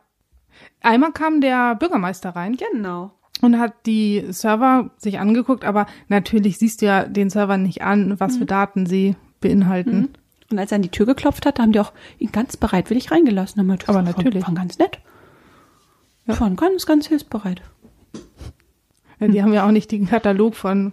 [0.80, 3.10] Einmal kam der Bürgermeister rein Genau.
[3.42, 8.18] und hat die Server sich angeguckt, aber natürlich siehst du ja den Server nicht an,
[8.18, 10.10] was für Daten sie beinhalten.
[10.50, 13.58] Und als er an die Tür geklopft hat, haben die auch ihn ganz bereitwillig reingelassen.
[13.60, 14.42] Haben gesagt, Aber "Waren- natürlich.
[14.44, 14.98] Waren ganz nett.
[16.26, 16.38] Ja.
[16.40, 17.62] Waren ganz, ganz hilfsbereit.
[19.20, 20.92] Ja, Die haben ja auch nicht den Katalog von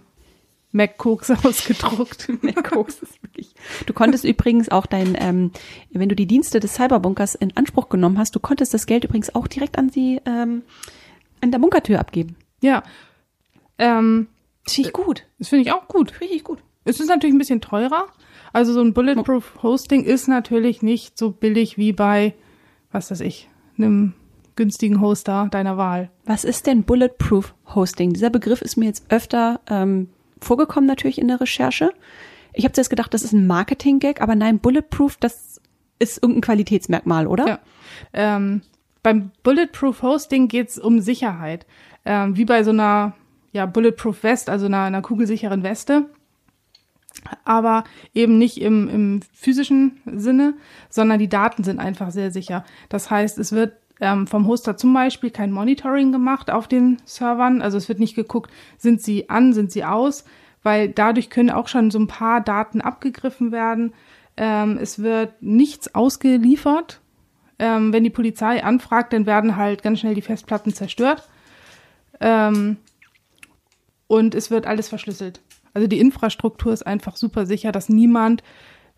[0.72, 2.28] MacCooks ausgedruckt.
[2.42, 3.54] MacCooks ist wirklich.
[3.86, 5.50] Du konntest übrigens auch dein, ähm,
[5.90, 9.34] wenn du die Dienste des Cyberbunkers in Anspruch genommen hast, du konntest das Geld übrigens
[9.34, 10.62] auch direkt an die, ähm,
[11.40, 12.36] an der Bunkertür abgeben.
[12.60, 12.82] Ja.
[13.78, 14.28] Ähm,
[14.64, 15.24] Das finde ich gut.
[15.38, 16.20] das finde ich auch gut.
[16.20, 16.58] Richtig gut.
[16.84, 18.06] Es ist natürlich ein bisschen teurer.
[18.54, 22.34] Also so ein Bulletproof Hosting ist natürlich nicht so billig wie bei,
[22.92, 24.14] was weiß ich, einem
[24.54, 26.08] günstigen Hoster deiner Wahl.
[26.24, 28.12] Was ist denn Bulletproof Hosting?
[28.12, 30.08] Dieser Begriff ist mir jetzt öfter ähm,
[30.40, 31.92] vorgekommen natürlich in der Recherche.
[32.52, 35.60] Ich habe zuerst gedacht, das ist ein Marketing-Gag, aber nein, Bulletproof, das
[35.98, 37.48] ist irgendein Qualitätsmerkmal, oder?
[37.48, 37.58] Ja.
[38.12, 38.62] Ähm,
[39.02, 41.66] beim Bulletproof Hosting geht's um Sicherheit.
[42.04, 43.14] Ähm, wie bei so einer
[43.50, 46.06] ja, Bulletproof West, also einer, einer kugelsicheren Weste.
[47.44, 47.84] Aber
[48.14, 50.54] eben nicht im, im physischen Sinne,
[50.88, 52.64] sondern die Daten sind einfach sehr sicher.
[52.88, 57.62] Das heißt, es wird ähm, vom Hoster zum Beispiel kein Monitoring gemacht auf den Servern.
[57.62, 60.24] Also es wird nicht geguckt, sind sie an, sind sie aus,
[60.62, 63.92] weil dadurch können auch schon so ein paar Daten abgegriffen werden.
[64.36, 67.00] Ähm, es wird nichts ausgeliefert.
[67.58, 71.28] Ähm, wenn die Polizei anfragt, dann werden halt ganz schnell die Festplatten zerstört.
[72.20, 72.78] Ähm,
[74.06, 75.40] und es wird alles verschlüsselt.
[75.74, 78.42] Also die Infrastruktur ist einfach super sicher, dass niemand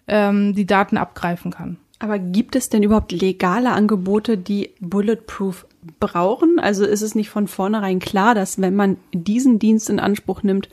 [0.06, 1.78] ähm, die Daten abgreifen kann.
[1.98, 5.66] Aber gibt es denn überhaupt legale Angebote, die Bulletproof
[5.98, 6.58] brauchen?
[6.58, 10.68] Also ist es nicht von vornherein klar, dass wenn man diesen Dienst in Anspruch nimmt,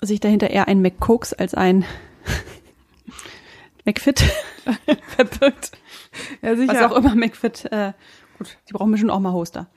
[0.00, 1.84] sich dahinter eher ein McCokes als ein
[3.84, 4.24] McFit
[5.16, 5.72] verbirgt?
[6.40, 7.92] Ja, Was auch immer McFit, äh,
[8.38, 9.68] gut, die brauchen bestimmt auch mal Hoster.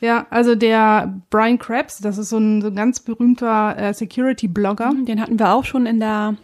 [0.00, 4.92] Ja, also der Brian Krebs, das ist so ein, so ein ganz berühmter äh, Security-Blogger.
[5.06, 6.36] Den hatten wir auch schon in der,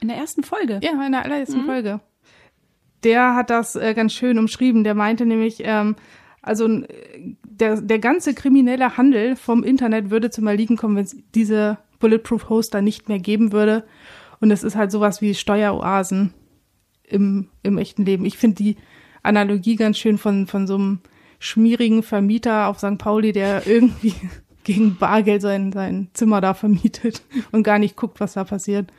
[0.00, 0.80] in der ersten Folge.
[0.82, 2.00] Ja, in der allerersten Folge.
[3.04, 4.84] Der hat das äh, ganz schön umschrieben.
[4.84, 5.96] Der meinte nämlich, ähm,
[6.42, 6.68] also
[7.44, 12.48] der, der ganze kriminelle Handel vom Internet würde zum Erliegen kommen, wenn es diese Bulletproof
[12.48, 13.84] Hoster nicht mehr geben würde.
[14.40, 16.32] Und es ist halt sowas wie Steueroasen
[17.04, 18.24] im, im echten Leben.
[18.24, 18.76] Ich finde die
[19.22, 21.00] Analogie ganz schön von, von so einem
[21.40, 22.98] schmierigen Vermieter auf St.
[22.98, 24.14] Pauli, der irgendwie
[24.62, 28.92] gegen Bargeld sein, sein Zimmer da vermietet und gar nicht guckt, was da passiert.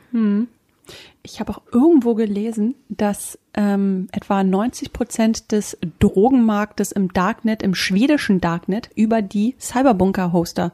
[1.22, 7.74] Ich habe auch irgendwo gelesen, dass ähm, etwa 90 Prozent des Drogenmarktes im Darknet, im
[7.74, 10.72] schwedischen Darknet, über die Cyberbunker-Hoster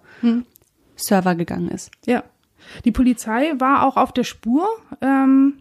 [0.97, 1.91] Server gegangen ist.
[2.07, 2.25] Ja.
[2.85, 4.67] Die Polizei war auch auf der Spur
[5.01, 5.55] ähm,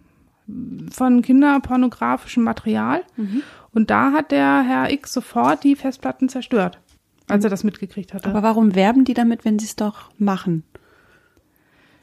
[0.92, 3.04] von kinderpornografischem Material.
[3.74, 6.80] Und da hat der Herr X sofort die Festplatten zerstört,
[7.28, 8.30] als er das mitgekriegt hatte.
[8.30, 10.64] Aber warum werben die damit, wenn sie es doch machen?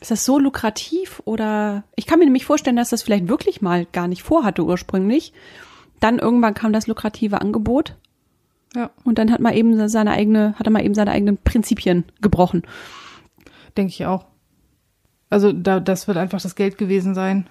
[0.00, 3.86] Ist das so lukrativ oder ich kann mir nämlich vorstellen, dass das vielleicht wirklich mal
[3.86, 5.32] gar nicht vorhatte ursprünglich.
[6.00, 7.96] Dann irgendwann kam das lukrative Angebot
[8.74, 12.04] ja, und dann hat man eben seine eigene, hat er mal eben seine eigenen Prinzipien
[12.20, 12.62] gebrochen.
[13.76, 14.26] denke ich auch.
[15.30, 17.48] Also da, das wird einfach das Geld gewesen sein.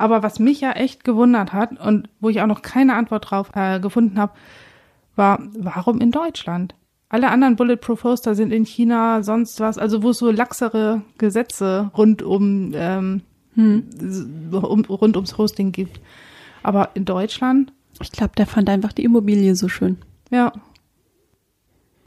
[0.00, 3.50] Aber was mich ja echt gewundert hat und wo ich auch noch keine Antwort drauf
[3.54, 4.32] äh, gefunden habe,
[5.16, 6.74] war, warum in Deutschland?
[7.08, 11.90] Alle anderen Bulletproof Hoster sind in China, sonst was, also wo es so laxere Gesetze
[11.96, 13.22] rund um, ähm,
[13.56, 16.00] s- um rund ums Hosting gibt.
[16.62, 19.98] Aber in Deutschland, Ich glaube, der fand einfach die Immobilie so schön.
[20.30, 20.52] ja.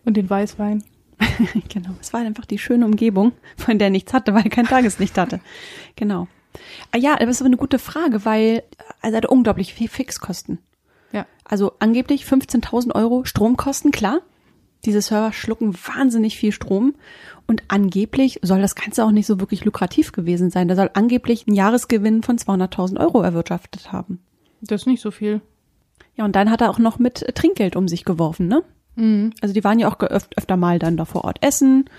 [0.06, 0.84] Und den Weißwein.
[1.70, 1.92] genau.
[2.02, 5.18] Es war einfach die schöne Umgebung, von der er nichts hatte, weil er kein Tageslicht
[5.18, 5.40] hatte.
[5.96, 6.28] Genau.
[6.94, 8.64] Ah ja, das ist aber eine gute Frage, weil
[9.02, 10.60] also er hatte unglaublich viel Fixkosten.
[11.12, 11.26] Ja.
[11.44, 14.20] Also angeblich 15.000 Euro Stromkosten, klar.
[14.86, 16.94] Diese Server schlucken wahnsinnig viel Strom
[17.48, 20.68] und angeblich soll das Ganze auch nicht so wirklich lukrativ gewesen sein.
[20.68, 24.20] Der soll angeblich einen Jahresgewinn von 200.000 Euro erwirtschaftet haben.
[24.62, 25.42] Das ist nicht so viel.
[26.16, 28.62] Ja, und dann hat er auch noch mit Trinkgeld um sich geworfen, ne?
[29.42, 31.90] Also die waren ja auch öfter mal dann da vor Ort essen,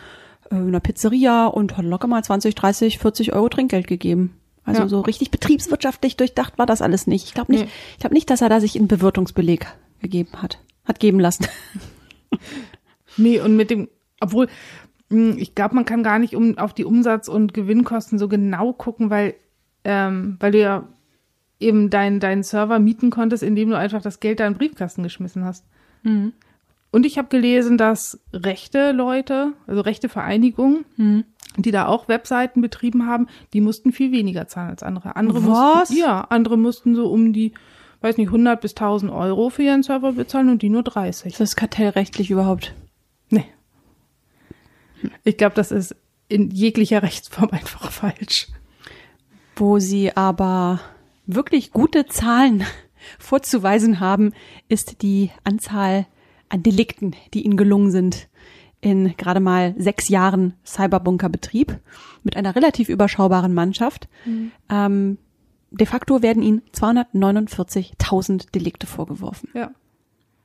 [0.50, 4.38] äh, in einer Pizzeria und hat locker mal 20, 30, 40 Euro Trinkgeld gegeben.
[4.64, 4.88] Also Ja.
[4.88, 7.26] so richtig betriebswirtschaftlich durchdacht war das alles nicht.
[7.26, 7.70] Ich glaube nicht, Nee.
[7.92, 9.66] ich glaube nicht, dass er da sich einen Bewirtungsbeleg
[10.00, 10.58] gegeben hat.
[10.84, 11.46] hat geben lassen.
[13.16, 13.88] Nee, und mit dem,
[14.20, 14.48] obwohl,
[15.08, 18.72] mh, ich glaube, man kann gar nicht um, auf die Umsatz- und Gewinnkosten so genau
[18.72, 19.34] gucken, weil,
[19.84, 20.88] ähm, weil du ja
[21.60, 25.02] eben deinen deinen Server mieten konntest, indem du einfach das Geld da in den Briefkasten
[25.04, 25.64] geschmissen hast.
[26.04, 30.84] Und ich habe gelesen, dass rechte Leute, also rechte Vereinigungen,
[31.62, 35.16] die da auch Webseiten betrieben haben, die mussten viel weniger zahlen als andere.
[35.16, 35.90] Andere Was?
[35.90, 37.52] Mussten, ja, andere mussten so um die,
[38.00, 41.32] weiß nicht, 100 bis 1000 Euro für ihren Server bezahlen und die nur 30.
[41.32, 42.74] Ist das kartellrechtlich überhaupt?
[43.30, 43.46] Nee.
[45.22, 45.94] Ich glaube, das ist
[46.28, 48.48] in jeglicher Rechtsform einfach falsch.
[49.56, 50.80] Wo sie aber
[51.26, 52.64] wirklich gute Zahlen
[53.18, 54.32] vorzuweisen haben,
[54.68, 56.06] ist die Anzahl
[56.48, 58.28] an Delikten, die ihnen gelungen sind
[58.84, 61.80] in gerade mal sechs Jahren Cyberbunkerbetrieb
[62.22, 64.08] mit einer relativ überschaubaren Mannschaft.
[64.70, 65.18] Ähm,
[65.70, 69.48] de facto werden ihnen 249.000 Delikte vorgeworfen.
[69.54, 69.70] Ja.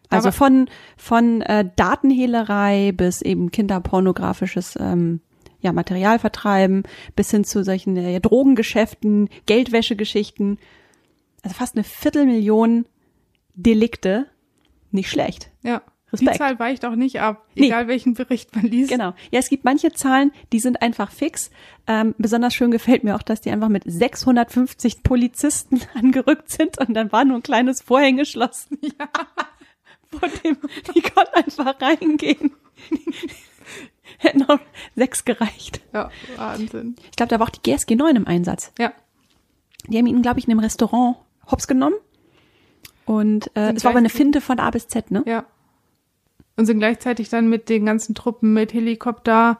[0.10, 5.22] Also Aber- von, von äh, Datenhehlerei bis eben kinderpornografisches ähm,
[5.62, 6.84] ja, Material vertreiben,
[7.16, 10.58] bis hin zu solchen äh, Drogengeschäften, Geldwäschegeschichten.
[11.44, 12.86] Also fast eine Viertelmillion
[13.54, 14.26] Delikte.
[14.92, 15.52] Nicht schlecht.
[15.62, 15.82] Ja.
[16.12, 16.36] Respekt.
[16.36, 17.68] Die Zahl weicht auch nicht ab, Nee.
[17.68, 18.90] egal welchen Bericht man liest.
[18.90, 19.14] Genau.
[19.32, 21.52] Ja, es gibt manche Zahlen, die sind einfach fix.
[21.88, 26.94] Ähm, besonders schön gefällt mir auch, dass die einfach mit 650 Polizisten angerückt sind und
[26.94, 28.68] dann war nur ein kleines Vorhängeschloss.
[28.82, 29.08] Ja.
[30.20, 30.58] Vor dem,
[30.96, 32.52] die konnten einfach reingehen.
[34.18, 34.60] Hätten auch
[34.96, 35.82] sechs gereicht.
[35.94, 36.96] Ja, Wahnsinn.
[37.06, 38.74] Ich glaube, da war auch die GSG 9 im Einsatz.
[38.80, 38.92] Ja.
[39.88, 41.18] Die haben ihn, glaube ich, in einem Restaurant
[41.50, 41.96] hops genommen.
[43.06, 45.24] Und äh, es war aber eine Finte von A bis Z, ne?
[45.28, 45.46] Ja.
[46.60, 49.58] Und sind gleichzeitig dann mit den ganzen Truppen, mit Helikopter,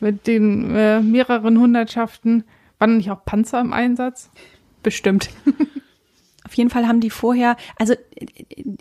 [0.00, 2.44] mit den äh, mehreren Hundertschaften,
[2.78, 4.30] waren nicht auch Panzer im Einsatz?
[4.82, 5.28] Bestimmt.
[6.46, 7.92] Auf jeden Fall haben die vorher, also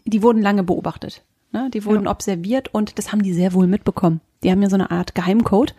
[0.06, 1.22] die wurden lange beobachtet.
[1.52, 1.70] Ne?
[1.74, 2.12] Die wurden Ja.
[2.12, 4.22] observiert und das haben die sehr wohl mitbekommen.
[4.42, 5.76] Die haben ja so eine Art Geheimcode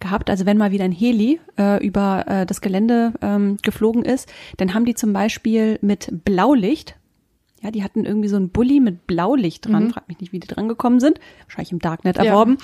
[0.00, 0.30] gehabt.
[0.30, 4.74] Also wenn mal wieder ein Heli äh, über äh, das Gelände ähm, geflogen ist, dann
[4.74, 6.96] haben die zum Beispiel mit Blaulicht,
[7.62, 10.48] ja, die hatten irgendwie so einen Bulli mit Blaulicht dran, frag mich nicht, wie die
[10.48, 12.24] dran gekommen sind, wahrscheinlich im Darknet Ja.
[12.24, 12.56] erworben,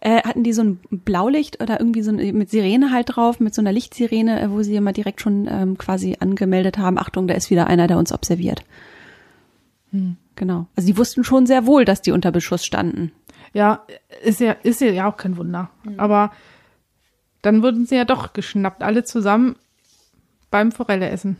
[0.00, 3.54] äh, hatten die so ein Blaulicht oder irgendwie so ein, mit Sirene halt drauf, mit
[3.54, 7.34] so einer Lichtsirene, äh, wo sie immer direkt schon ähm, quasi angemeldet haben, Achtung, da
[7.34, 8.62] ist wieder einer, der uns observiert.
[10.36, 10.66] Genau.
[10.74, 13.12] Also die wussten schon sehr wohl, dass die unter Beschuss standen.
[13.52, 13.84] Ja,
[14.22, 15.70] ist ja, ist ja auch kein Wunder.
[15.98, 16.32] Aber
[17.42, 19.56] dann wurden sie ja doch geschnappt, alle zusammen
[20.50, 21.36] beim Forelle essen.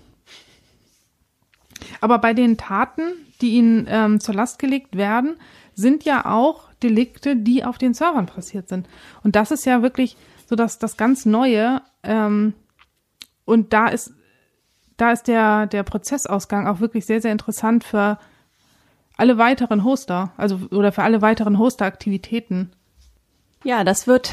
[2.01, 3.03] Aber bei den Taten,
[3.41, 5.37] die ihnen ähm, zur Last gelegt werden,
[5.75, 8.89] sind ja auch Delikte, die auf den Servern passiert sind.
[9.23, 10.17] Und das ist ja wirklich
[10.47, 11.83] so das, das ganz Neue.
[12.03, 12.55] Ähm,
[13.45, 14.13] und da ist,
[14.97, 18.19] da ist der, der Prozessausgang auch wirklich sehr, sehr interessant für
[19.17, 22.73] alle weiteren Hoster, also oder für alle weiteren Hoster-Aktivitäten.
[23.65, 24.33] Ja, das wird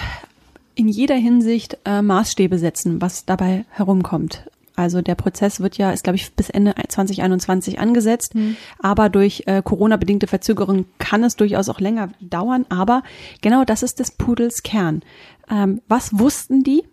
[0.75, 4.49] in jeder Hinsicht äh, Maßstäbe setzen, was dabei herumkommt.
[4.79, 8.33] Also der Prozess wird ja, ist glaube ich bis Ende 2021 angesetzt,
[8.79, 12.65] aber durch äh, Corona-bedingte Verzögerung kann es durchaus auch länger dauern.
[12.69, 13.03] Aber
[13.41, 15.01] genau das ist des Pudels Kern.
[15.51, 16.83] Ähm, was wussten die?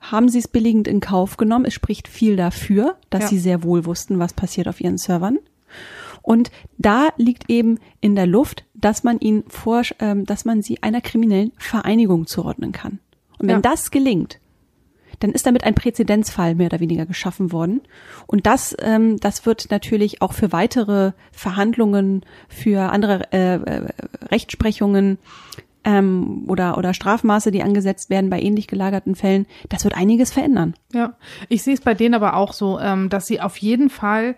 [0.00, 1.64] Haben sie es billigend in Kauf genommen?
[1.66, 3.28] Es spricht viel dafür, dass Ja.
[3.28, 5.38] sie sehr wohl wussten, was passiert auf ihren Servern.
[6.22, 10.82] Und da liegt eben in der Luft, dass man ihn vor, ähm, dass man sie
[10.82, 12.98] einer kriminellen Vereinigung zuordnen kann.
[13.38, 13.60] Und wenn Ja.
[13.60, 14.40] das gelingt,
[15.20, 17.80] dann ist damit ein Präzedenzfall mehr oder weniger geschaffen worden.
[18.26, 23.88] Und das, ähm, das wird natürlich auch für weitere Verhandlungen, für andere äh, äh,
[24.30, 25.18] Rechtsprechungen
[25.84, 30.74] ähm, oder, oder Strafmaße, die angesetzt werden bei ähnlich gelagerten Fällen, das wird einiges verändern.
[30.92, 31.16] Ja,
[31.48, 34.34] ich sehe es bei denen aber auch so, ähm, dass sie auf jeden Fall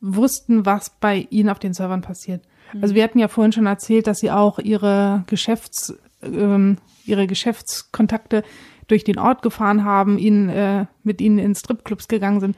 [0.00, 2.42] wussten, was bei ihnen auf den Servern passiert.
[2.82, 8.42] Also wir hatten ja vorhin schon erzählt, dass sie auch ihre Geschäfts, ähm, ihre Geschäftskontakte
[8.88, 12.56] durch den Ort gefahren haben, ihnen äh, mit ihnen in Stripclubs gegangen sind.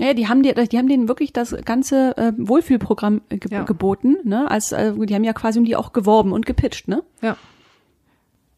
[0.00, 3.62] Ja, die haben dir, die haben denen wirklich das ganze äh, Wohlfühlprogramm äh, ge Ja.
[3.62, 4.50] geboten, ne?
[4.50, 7.04] Als äh, die haben ja quasi um die auch geworben und gepitcht, ne?
[7.22, 7.36] Ja.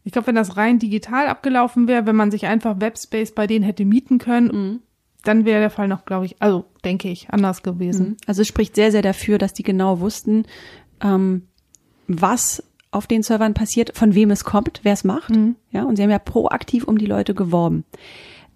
[0.03, 3.65] Ich glaube, wenn das rein digital abgelaufen wäre, wenn man sich einfach Webspace bei denen
[3.65, 4.81] hätte mieten können,
[5.25, 8.15] dann wäre der Fall noch, glaube ich, also denke ich, anders gewesen.
[8.25, 10.45] Also es spricht sehr, sehr dafür, dass die genau wussten,
[11.03, 11.43] ähm,
[12.07, 15.29] was auf den Servern passiert, von wem es kommt, wer es macht.
[15.71, 17.83] Ja, und sie haben ja proaktiv um die Leute geworben.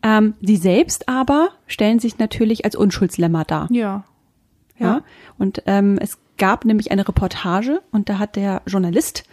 [0.04, 3.68] Ähm, sie selbst aber stellen sich natürlich als Unschuldslämmer dar.
[3.72, 4.06] Ja.
[4.80, 5.04] Ja.
[5.38, 9.26] Und ähm, es gab nämlich eine Reportage und da hat der Journalist,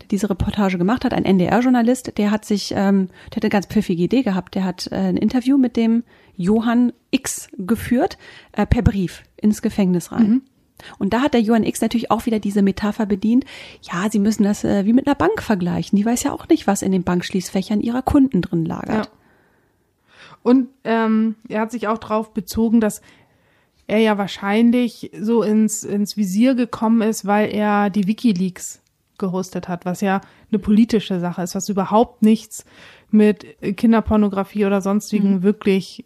[0.00, 3.66] der diese Reportage gemacht hat, ein NDR-Journalist, der hat sich, ähm, der hat eine ganz
[3.66, 4.54] pfiffige Idee gehabt.
[4.54, 6.04] Der hat äh, ein Interview mit dem
[6.36, 8.16] Johann X geführt,
[8.52, 10.42] äh, per Brief ins Gefängnis rein.
[10.98, 13.44] Und da hat der Johann X natürlich auch wieder diese Metapher bedient.
[13.82, 15.96] Ja, Sie müssen das äh, wie mit einer Bank vergleichen.
[15.96, 19.06] Die weiß ja auch nicht, was in den Bankschließfächern ihrer Kunden drin lagert.
[19.06, 19.12] Ja.
[20.42, 23.00] Und ähm, er hat sich auch darauf bezogen, dass
[23.86, 28.80] er ja wahrscheinlich so ins, ins Visier gekommen ist, weil er die Wikileaks
[29.16, 30.20] gehostet hat, was ja
[30.50, 32.64] eine politische Sache ist, was überhaupt nichts
[33.10, 33.46] mit
[33.76, 35.42] Kinderpornografie oder sonstigen Mhm.
[35.42, 36.04] wirklich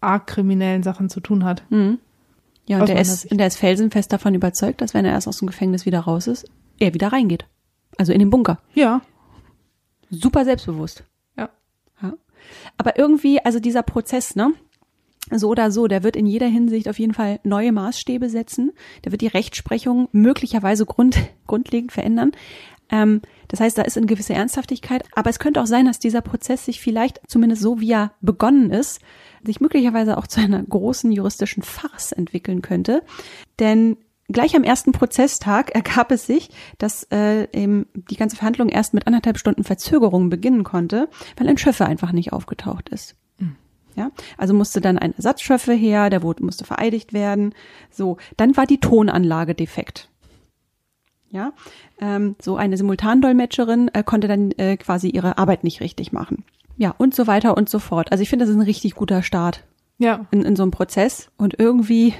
[0.00, 1.62] arg kriminellen Sachen zu tun hat.
[1.70, 1.98] Mhm.
[2.66, 5.38] Ja, und der ist, und der ist felsenfest davon überzeugt, dass wenn er erst aus
[5.38, 6.46] dem Gefängnis wieder raus ist,
[6.78, 7.46] er wieder reingeht.
[7.98, 8.60] Also in den Bunker.
[8.74, 9.02] Ja,
[10.10, 11.04] Super selbstbewusst.
[11.36, 11.48] ja.
[12.02, 12.12] Ja.
[12.76, 14.52] Aber irgendwie, also dieser Prozess, ne?
[15.30, 18.72] So oder so, der wird in jeder Hinsicht auf jeden Fall neue Maßstäbe setzen.
[19.04, 22.32] Der wird die Rechtsprechung möglicherweise grund, grundlegend verändern.
[22.90, 25.04] Ähm, das heißt, da ist eine gewisse Ernsthaftigkeit.
[25.14, 28.70] Aber es könnte auch sein, dass dieser Prozess sich vielleicht, zumindest so wie er begonnen
[28.70, 29.00] ist,
[29.44, 33.02] sich möglicherweise auch zu einer großen juristischen Farce entwickeln könnte.
[33.58, 33.96] Denn
[34.28, 39.06] gleich am ersten Prozesstag ergab es sich, dass äh, eben die ganze Verhandlung erst mit
[39.06, 43.16] anderthalb Stunden Verzögerung beginnen konnte, weil ein Schöffe einfach nicht aufgetaucht ist.
[43.94, 47.54] Ja, also musste dann ein Ersatzschöffe her, der wurde, musste vereidigt werden.
[47.90, 50.08] So, dann war die Tonanlage defekt.
[51.30, 51.52] Ja,
[52.00, 56.44] ähm, so eine Simultandolmetscherin äh, konnte dann äh, quasi ihre Arbeit nicht richtig machen.
[56.76, 58.10] Ja, und so weiter und so fort.
[58.12, 59.64] Also ich finde, das ist ein richtig guter Start
[59.98, 62.14] Ja, in, in so einem Prozess und irgendwie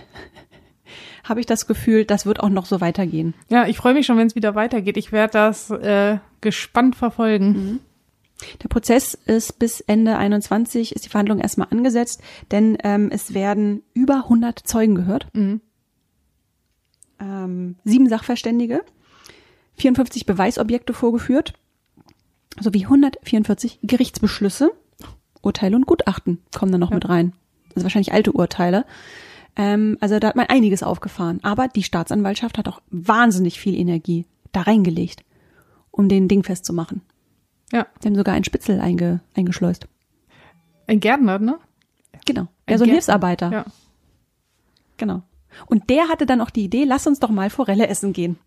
[1.24, 3.34] habe ich das Gefühl, das wird auch noch so weitergehen.
[3.48, 4.96] ja, ich freue mich schon, wenn es wieder weitergeht.
[4.96, 7.80] Ich werde das äh, gespannt verfolgen.
[8.62, 13.82] Der Prozess ist bis Ende 21, ist die Verhandlung erstmal angesetzt, denn ähm, es werden
[13.94, 15.60] über 100 Zeugen gehört, Mhm.
[17.20, 18.82] ähm, sieben Sachverständige,
[19.76, 21.54] 54 Beweisobjekte vorgeführt,
[22.60, 24.72] sowie 144 Gerichtsbeschlüsse,
[25.42, 26.96] Urteile und Gutachten kommen dann noch Ja.
[26.96, 27.32] mit rein.
[27.74, 28.84] Also wahrscheinlich alte Urteile.
[29.56, 31.40] Ähm, also da hat man einiges aufgefahren.
[31.42, 35.24] Aber die Staatsanwaltschaft hat auch wahnsinnig viel Energie da reingelegt,
[35.90, 37.02] um den Ding festzumachen.
[37.72, 39.88] Ja, Die haben sogar einen Spitzel einge, eingeschleust.
[40.86, 41.58] ein Gärtner, ne?
[42.26, 42.42] Genau.
[42.42, 42.92] Ein Ja, so ein Gärtner.
[42.92, 43.52] Hilfsarbeiter.
[43.52, 43.64] Ja.
[44.98, 45.22] Genau.
[45.66, 48.38] Und der hatte dann auch die Idee, lass uns doch mal Forelle essen gehen.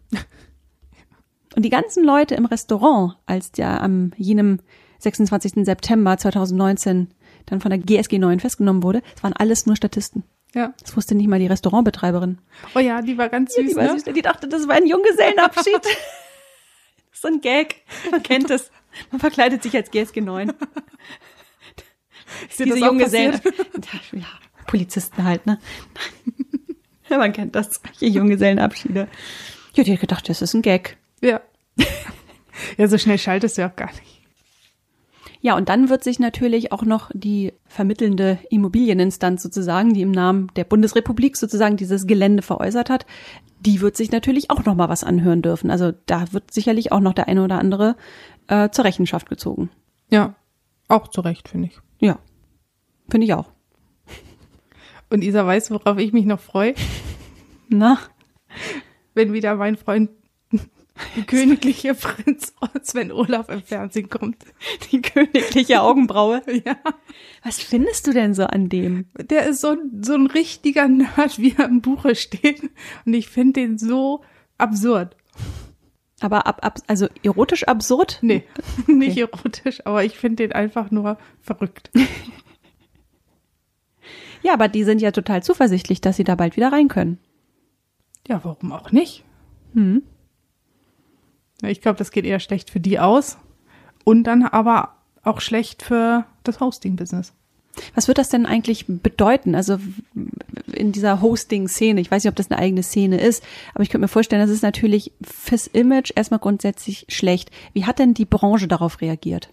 [1.56, 4.60] Und die ganzen Leute im Restaurant, als der am jenem
[4.99, 5.66] 26.
[5.66, 7.08] September 2019
[7.45, 10.24] dann von der GSG 9 festgenommen wurde, das waren alles nur Statisten.
[10.53, 10.74] Ja.
[10.82, 12.39] Das wusste nicht mal die Restaurantbetreiberin.
[12.76, 13.99] Oh ja, die war ganz süß, die, war ne?
[13.99, 15.82] süß, die dachte, das war ein Junggesellenabschied.
[17.12, 17.84] so ein Gag.
[18.12, 18.72] Man kennt es.
[19.12, 20.53] Man verkleidet sich als GSG 9.
[22.49, 23.39] Ist Diese Junggesellen.
[24.12, 24.26] Ja, ja,
[24.68, 25.60] Polizisten halt, ne?
[27.10, 27.82] Ja, Man kennt das.
[27.84, 29.08] Solche Junggesellenabschiede.
[29.74, 30.97] Ja, die hat gedacht, das ist ein Gag.
[31.22, 31.41] Ja.
[32.78, 34.16] ja, so schnell schaltest du auch gar nicht.
[35.45, 40.49] Ja, und dann wird sich natürlich auch noch die vermittelnde Immobilieninstanz sozusagen, die im Namen
[40.55, 43.05] der Bundesrepublik sozusagen dieses Gelände veräußert hat,
[43.59, 45.70] die wird sich natürlich auch noch mal was anhören dürfen.
[45.70, 47.95] Also da wird sicherlich auch noch der eine oder andere
[48.47, 49.70] äh, zur Rechenschaft gezogen.
[50.09, 50.34] Ja,
[50.88, 51.80] auch zu Recht, finde ich.
[51.99, 52.18] Ja,
[53.07, 53.51] finde ich auch.
[55.11, 56.74] Und Isa weiß, worauf ich mich noch freue,
[57.70, 57.99] Na,
[59.13, 60.09] wenn wieder mein Freund
[61.15, 64.37] die königliche Prinz Sven Olaf im Fernsehen kommt.
[64.91, 66.41] die königliche Augenbraue.
[66.65, 66.77] Ja,
[67.43, 69.07] Was findest du denn so an dem?
[69.17, 72.61] der ist so, ein- so ein richtiger Nerd, wie er im Buche steht.
[73.05, 74.23] Und ich finde den so
[74.57, 75.15] absurd.
[76.21, 78.19] Aber ab, ab, also erotisch absurd?
[78.21, 78.43] Nee,
[78.87, 81.91] nicht erotisch, aber ich finde den einfach nur verrückt.
[84.43, 87.17] Ja, aber die sind ja total zuversichtlich, dass sie da bald wieder rein können.
[88.27, 89.23] Ja, warum auch nicht?
[89.73, 90.03] Hm.
[91.62, 93.38] Ich glaube, das geht eher schlecht für die aus.
[94.03, 97.34] Und dann aber auch schlecht für das Hosting-Business.
[97.93, 99.56] Was wird das denn eigentlich bedeuten?
[99.56, 99.80] Also
[100.72, 103.43] in dieser Hosting-Szene, ich weiß nicht, ob das eine eigene Szene ist,
[103.74, 107.51] aber ich könnte mir vorstellen, das ist natürlich fürs Image erstmal grundsätzlich schlecht.
[107.74, 109.49] Wie hat denn die Branche darauf reagiert?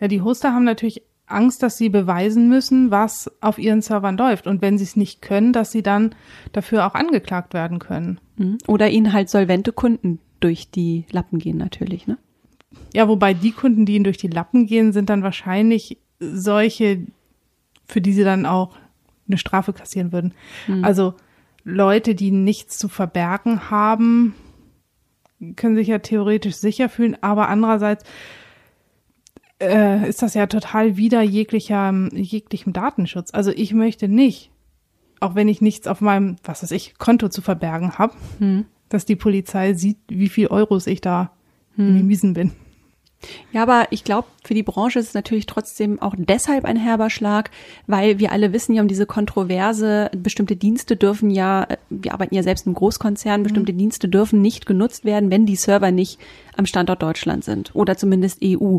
[0.00, 4.46] Ja, die Hoster haben natürlich Angst, dass sie beweisen müssen, was auf ihren Servern läuft.
[4.46, 6.14] Und wenn sie es nicht können, dass sie dann
[6.52, 8.18] dafür auch angeklagt werden können.
[8.36, 8.58] Hm?
[8.66, 12.18] Oder ihnen halt solvente Kunden durch die Lappen gehen natürlich, ne?
[12.94, 17.06] Ja, wobei die Kunden, die ihnen durch die Lappen gehen, sind dann wahrscheinlich solche,
[17.86, 18.76] für die sie dann auch
[19.26, 20.34] eine Strafe kassieren würden.
[20.82, 21.14] Also
[21.64, 24.34] Leute, die nichts zu verbergen haben,
[25.56, 28.04] können sich ja theoretisch sicher fühlen, aber andererseits
[29.60, 33.32] äh, ist das ja total wider jeglicher, jeglichem Datenschutz.
[33.32, 34.50] Also ich möchte nicht,
[35.20, 38.66] auch wenn ich nichts auf meinem, was weiß ich, Konto zu verbergen habe, Hm.
[38.90, 41.32] Dass die Polizei sieht, wie viel Euros ich da
[41.78, 42.52] in den Miesen bin.
[43.52, 47.10] Ja, aber ich glaube, für die Branche ist es natürlich trotzdem auch deshalb ein herber
[47.10, 47.50] Schlag,
[47.86, 52.42] weil wir alle wissen ja um diese Kontroverse, bestimmte Dienste dürfen ja, wir arbeiten ja
[52.42, 53.78] selbst im Großkonzern, bestimmte mhm.
[53.78, 56.18] Dienste dürfen nicht genutzt werden, wenn die Server nicht
[56.56, 58.78] am Standort Deutschland sind oder zumindest EU.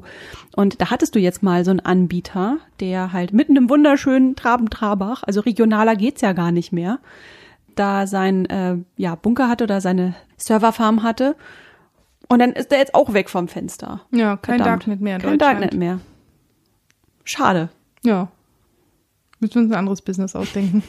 [0.55, 5.21] Und da hattest du jetzt mal so einen Anbieter, der halt mitten im wunderschönen Traben-Trabach,
[5.23, 6.99] also regionaler geht's ja gar nicht mehr,
[7.81, 11.35] da sein äh, ja, Bunker hatte oder seine Serverfarm hatte
[12.29, 14.01] und dann ist der jetzt auch weg vom Fenster.
[14.11, 14.83] Ja, kein Verdammt.
[14.83, 15.99] Darknet mehr in Kein Darknet mehr.
[17.23, 17.69] Schade.
[18.03, 18.29] Ja.
[19.39, 20.83] Müssen wir uns ein anderes Business ausdenken.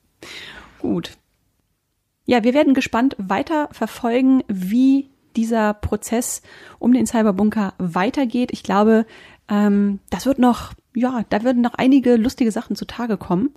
[0.80, 1.16] Gut.
[2.26, 6.42] Ja, wir werden gespannt weiter verfolgen, wie dieser Prozess
[6.80, 8.50] um den Cyberbunker weitergeht.
[8.52, 9.06] Ich glaube,
[9.48, 13.50] ähm, das wird noch, ja, da würden noch einige lustige Sachen zutage kommen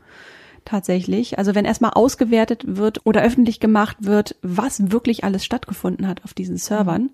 [0.66, 1.38] tatsächlich.
[1.38, 6.34] Also wenn erstmal ausgewertet wird oder öffentlich gemacht wird, was wirklich alles stattgefunden hat auf
[6.34, 7.12] diesen Servern,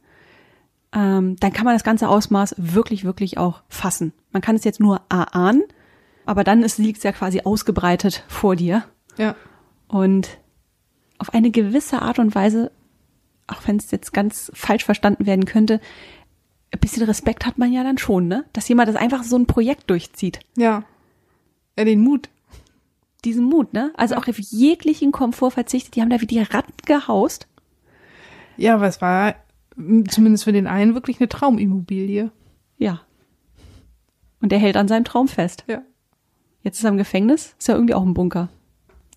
[0.93, 4.13] ähm, dann kann man das ganze Ausmaß wirklich, wirklich auch fassen.
[4.31, 5.63] Man kann es jetzt nur erahnen,
[6.25, 8.83] aber dann liegt es ja quasi ausgebreitet vor dir.
[9.17, 9.35] Ja.
[9.87, 10.39] Und
[11.17, 12.71] auf eine gewisse Art und Weise,
[13.47, 15.79] auch wenn es jetzt ganz falsch verstanden werden könnte,
[16.71, 18.45] ein bisschen Respekt hat man ja dann schon, ne?
[18.53, 20.39] Dass jemand das einfach so ein Projekt durchzieht.
[20.57, 20.83] Ja.
[21.77, 22.29] Ja, den Mut
[23.25, 23.91] diesen Mut, ne?
[23.97, 25.95] Also auch auf jeglichen Komfort verzichtet.
[25.95, 27.47] Die haben da wie die Ratten gehaust.
[28.57, 29.35] Ja, aber es war
[30.09, 32.31] zumindest für den einen wirklich eine Traumimmobilie.
[32.77, 33.01] Ja.
[34.41, 35.65] Und er hält an seinem Traum fest.
[35.67, 35.81] Ja.
[36.63, 38.49] Jetzt ist er im Gefängnis, ist ja irgendwie auch ein Bunker.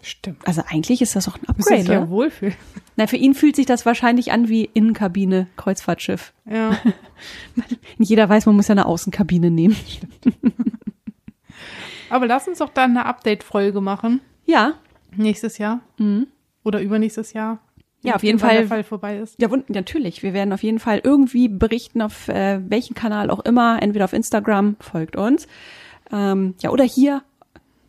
[0.03, 0.47] Stimmt.
[0.47, 2.55] Also eigentlich ist das doch ein Upgrade, sich ja wohlfühlen.
[2.97, 6.33] Na, für ihn fühlt sich das wahrscheinlich an wie Innenkabine, Kreuzfahrtschiff.
[6.49, 6.79] Ja.
[7.99, 9.77] Jeder weiß, man muss ja eine Außenkabine nehmen.
[12.11, 14.21] Aber lass uns doch dann eine Update-Folge machen.
[14.45, 14.75] Ja.
[15.17, 15.81] Nächstes Jahr.
[15.99, 16.27] Mhm.
[16.65, 17.61] Oder übernächstes Jahr.
[18.03, 18.57] Ja, auf jeden Fall.
[18.57, 19.41] Der Fall vorbei ist.
[19.41, 20.23] Ja, natürlich.
[20.23, 24.13] Wir werden auf jeden Fall irgendwie berichten, auf äh, welchen Kanal auch immer, entweder auf
[24.13, 25.47] Instagram, folgt uns,
[26.11, 27.23] ähm, ja, oder hier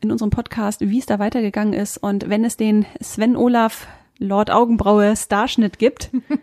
[0.02, 1.98] in unserem Podcast, wie es da weitergegangen ist.
[1.98, 6.22] Und wenn es den Sven Olaf Lord Augenbraue Starschnitt gibt, dann,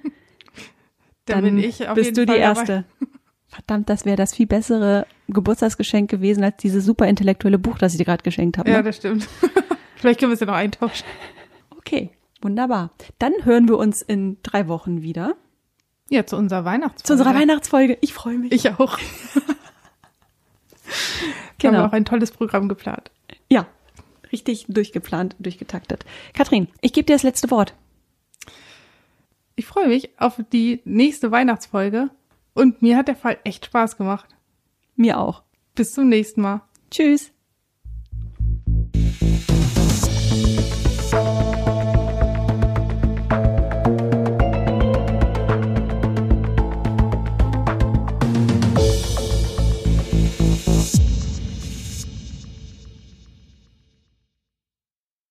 [1.27, 2.85] dann bin ich auf bist du Fall die Erste.
[3.01, 3.13] Dabei.
[3.49, 7.99] Verdammt, das wäre das viel bessere Geburtstagsgeschenk gewesen als dieses super intellektuelle Buch, das ich
[7.99, 8.69] dir gerade geschenkt habe.
[8.69, 8.77] Ne?
[8.77, 9.27] Ja, das stimmt.
[9.97, 11.07] Vielleicht können wir es ja noch eintauschen.
[11.77, 12.11] Okay,
[12.43, 12.91] wunderbar.
[13.19, 15.35] Dann hören wir uns in drei Wochen wieder.
[16.11, 17.05] Ja, zu unserer Weihnachtsfolge.
[17.05, 17.99] Zu unserer Weihnachtsfolge.
[18.01, 18.53] Ich freue mich.
[18.53, 18.99] Ich auch.
[21.59, 21.79] genau.
[21.79, 23.11] Haben wir auch ein tolles Programm geplant.
[23.51, 23.67] Ja,
[24.31, 26.05] richtig durchgeplant, durchgetaktet.
[26.35, 27.75] Katrin, ich gebe dir das letzte Wort.
[29.57, 32.11] Ich freue mich auf die nächste Weihnachtsfolge
[32.59, 34.29] und mir hat der Fall echt Spaß gemacht.
[34.97, 35.43] Mir auch.
[35.77, 36.63] Bis zum nächsten Mal.
[36.91, 37.31] Tschüss.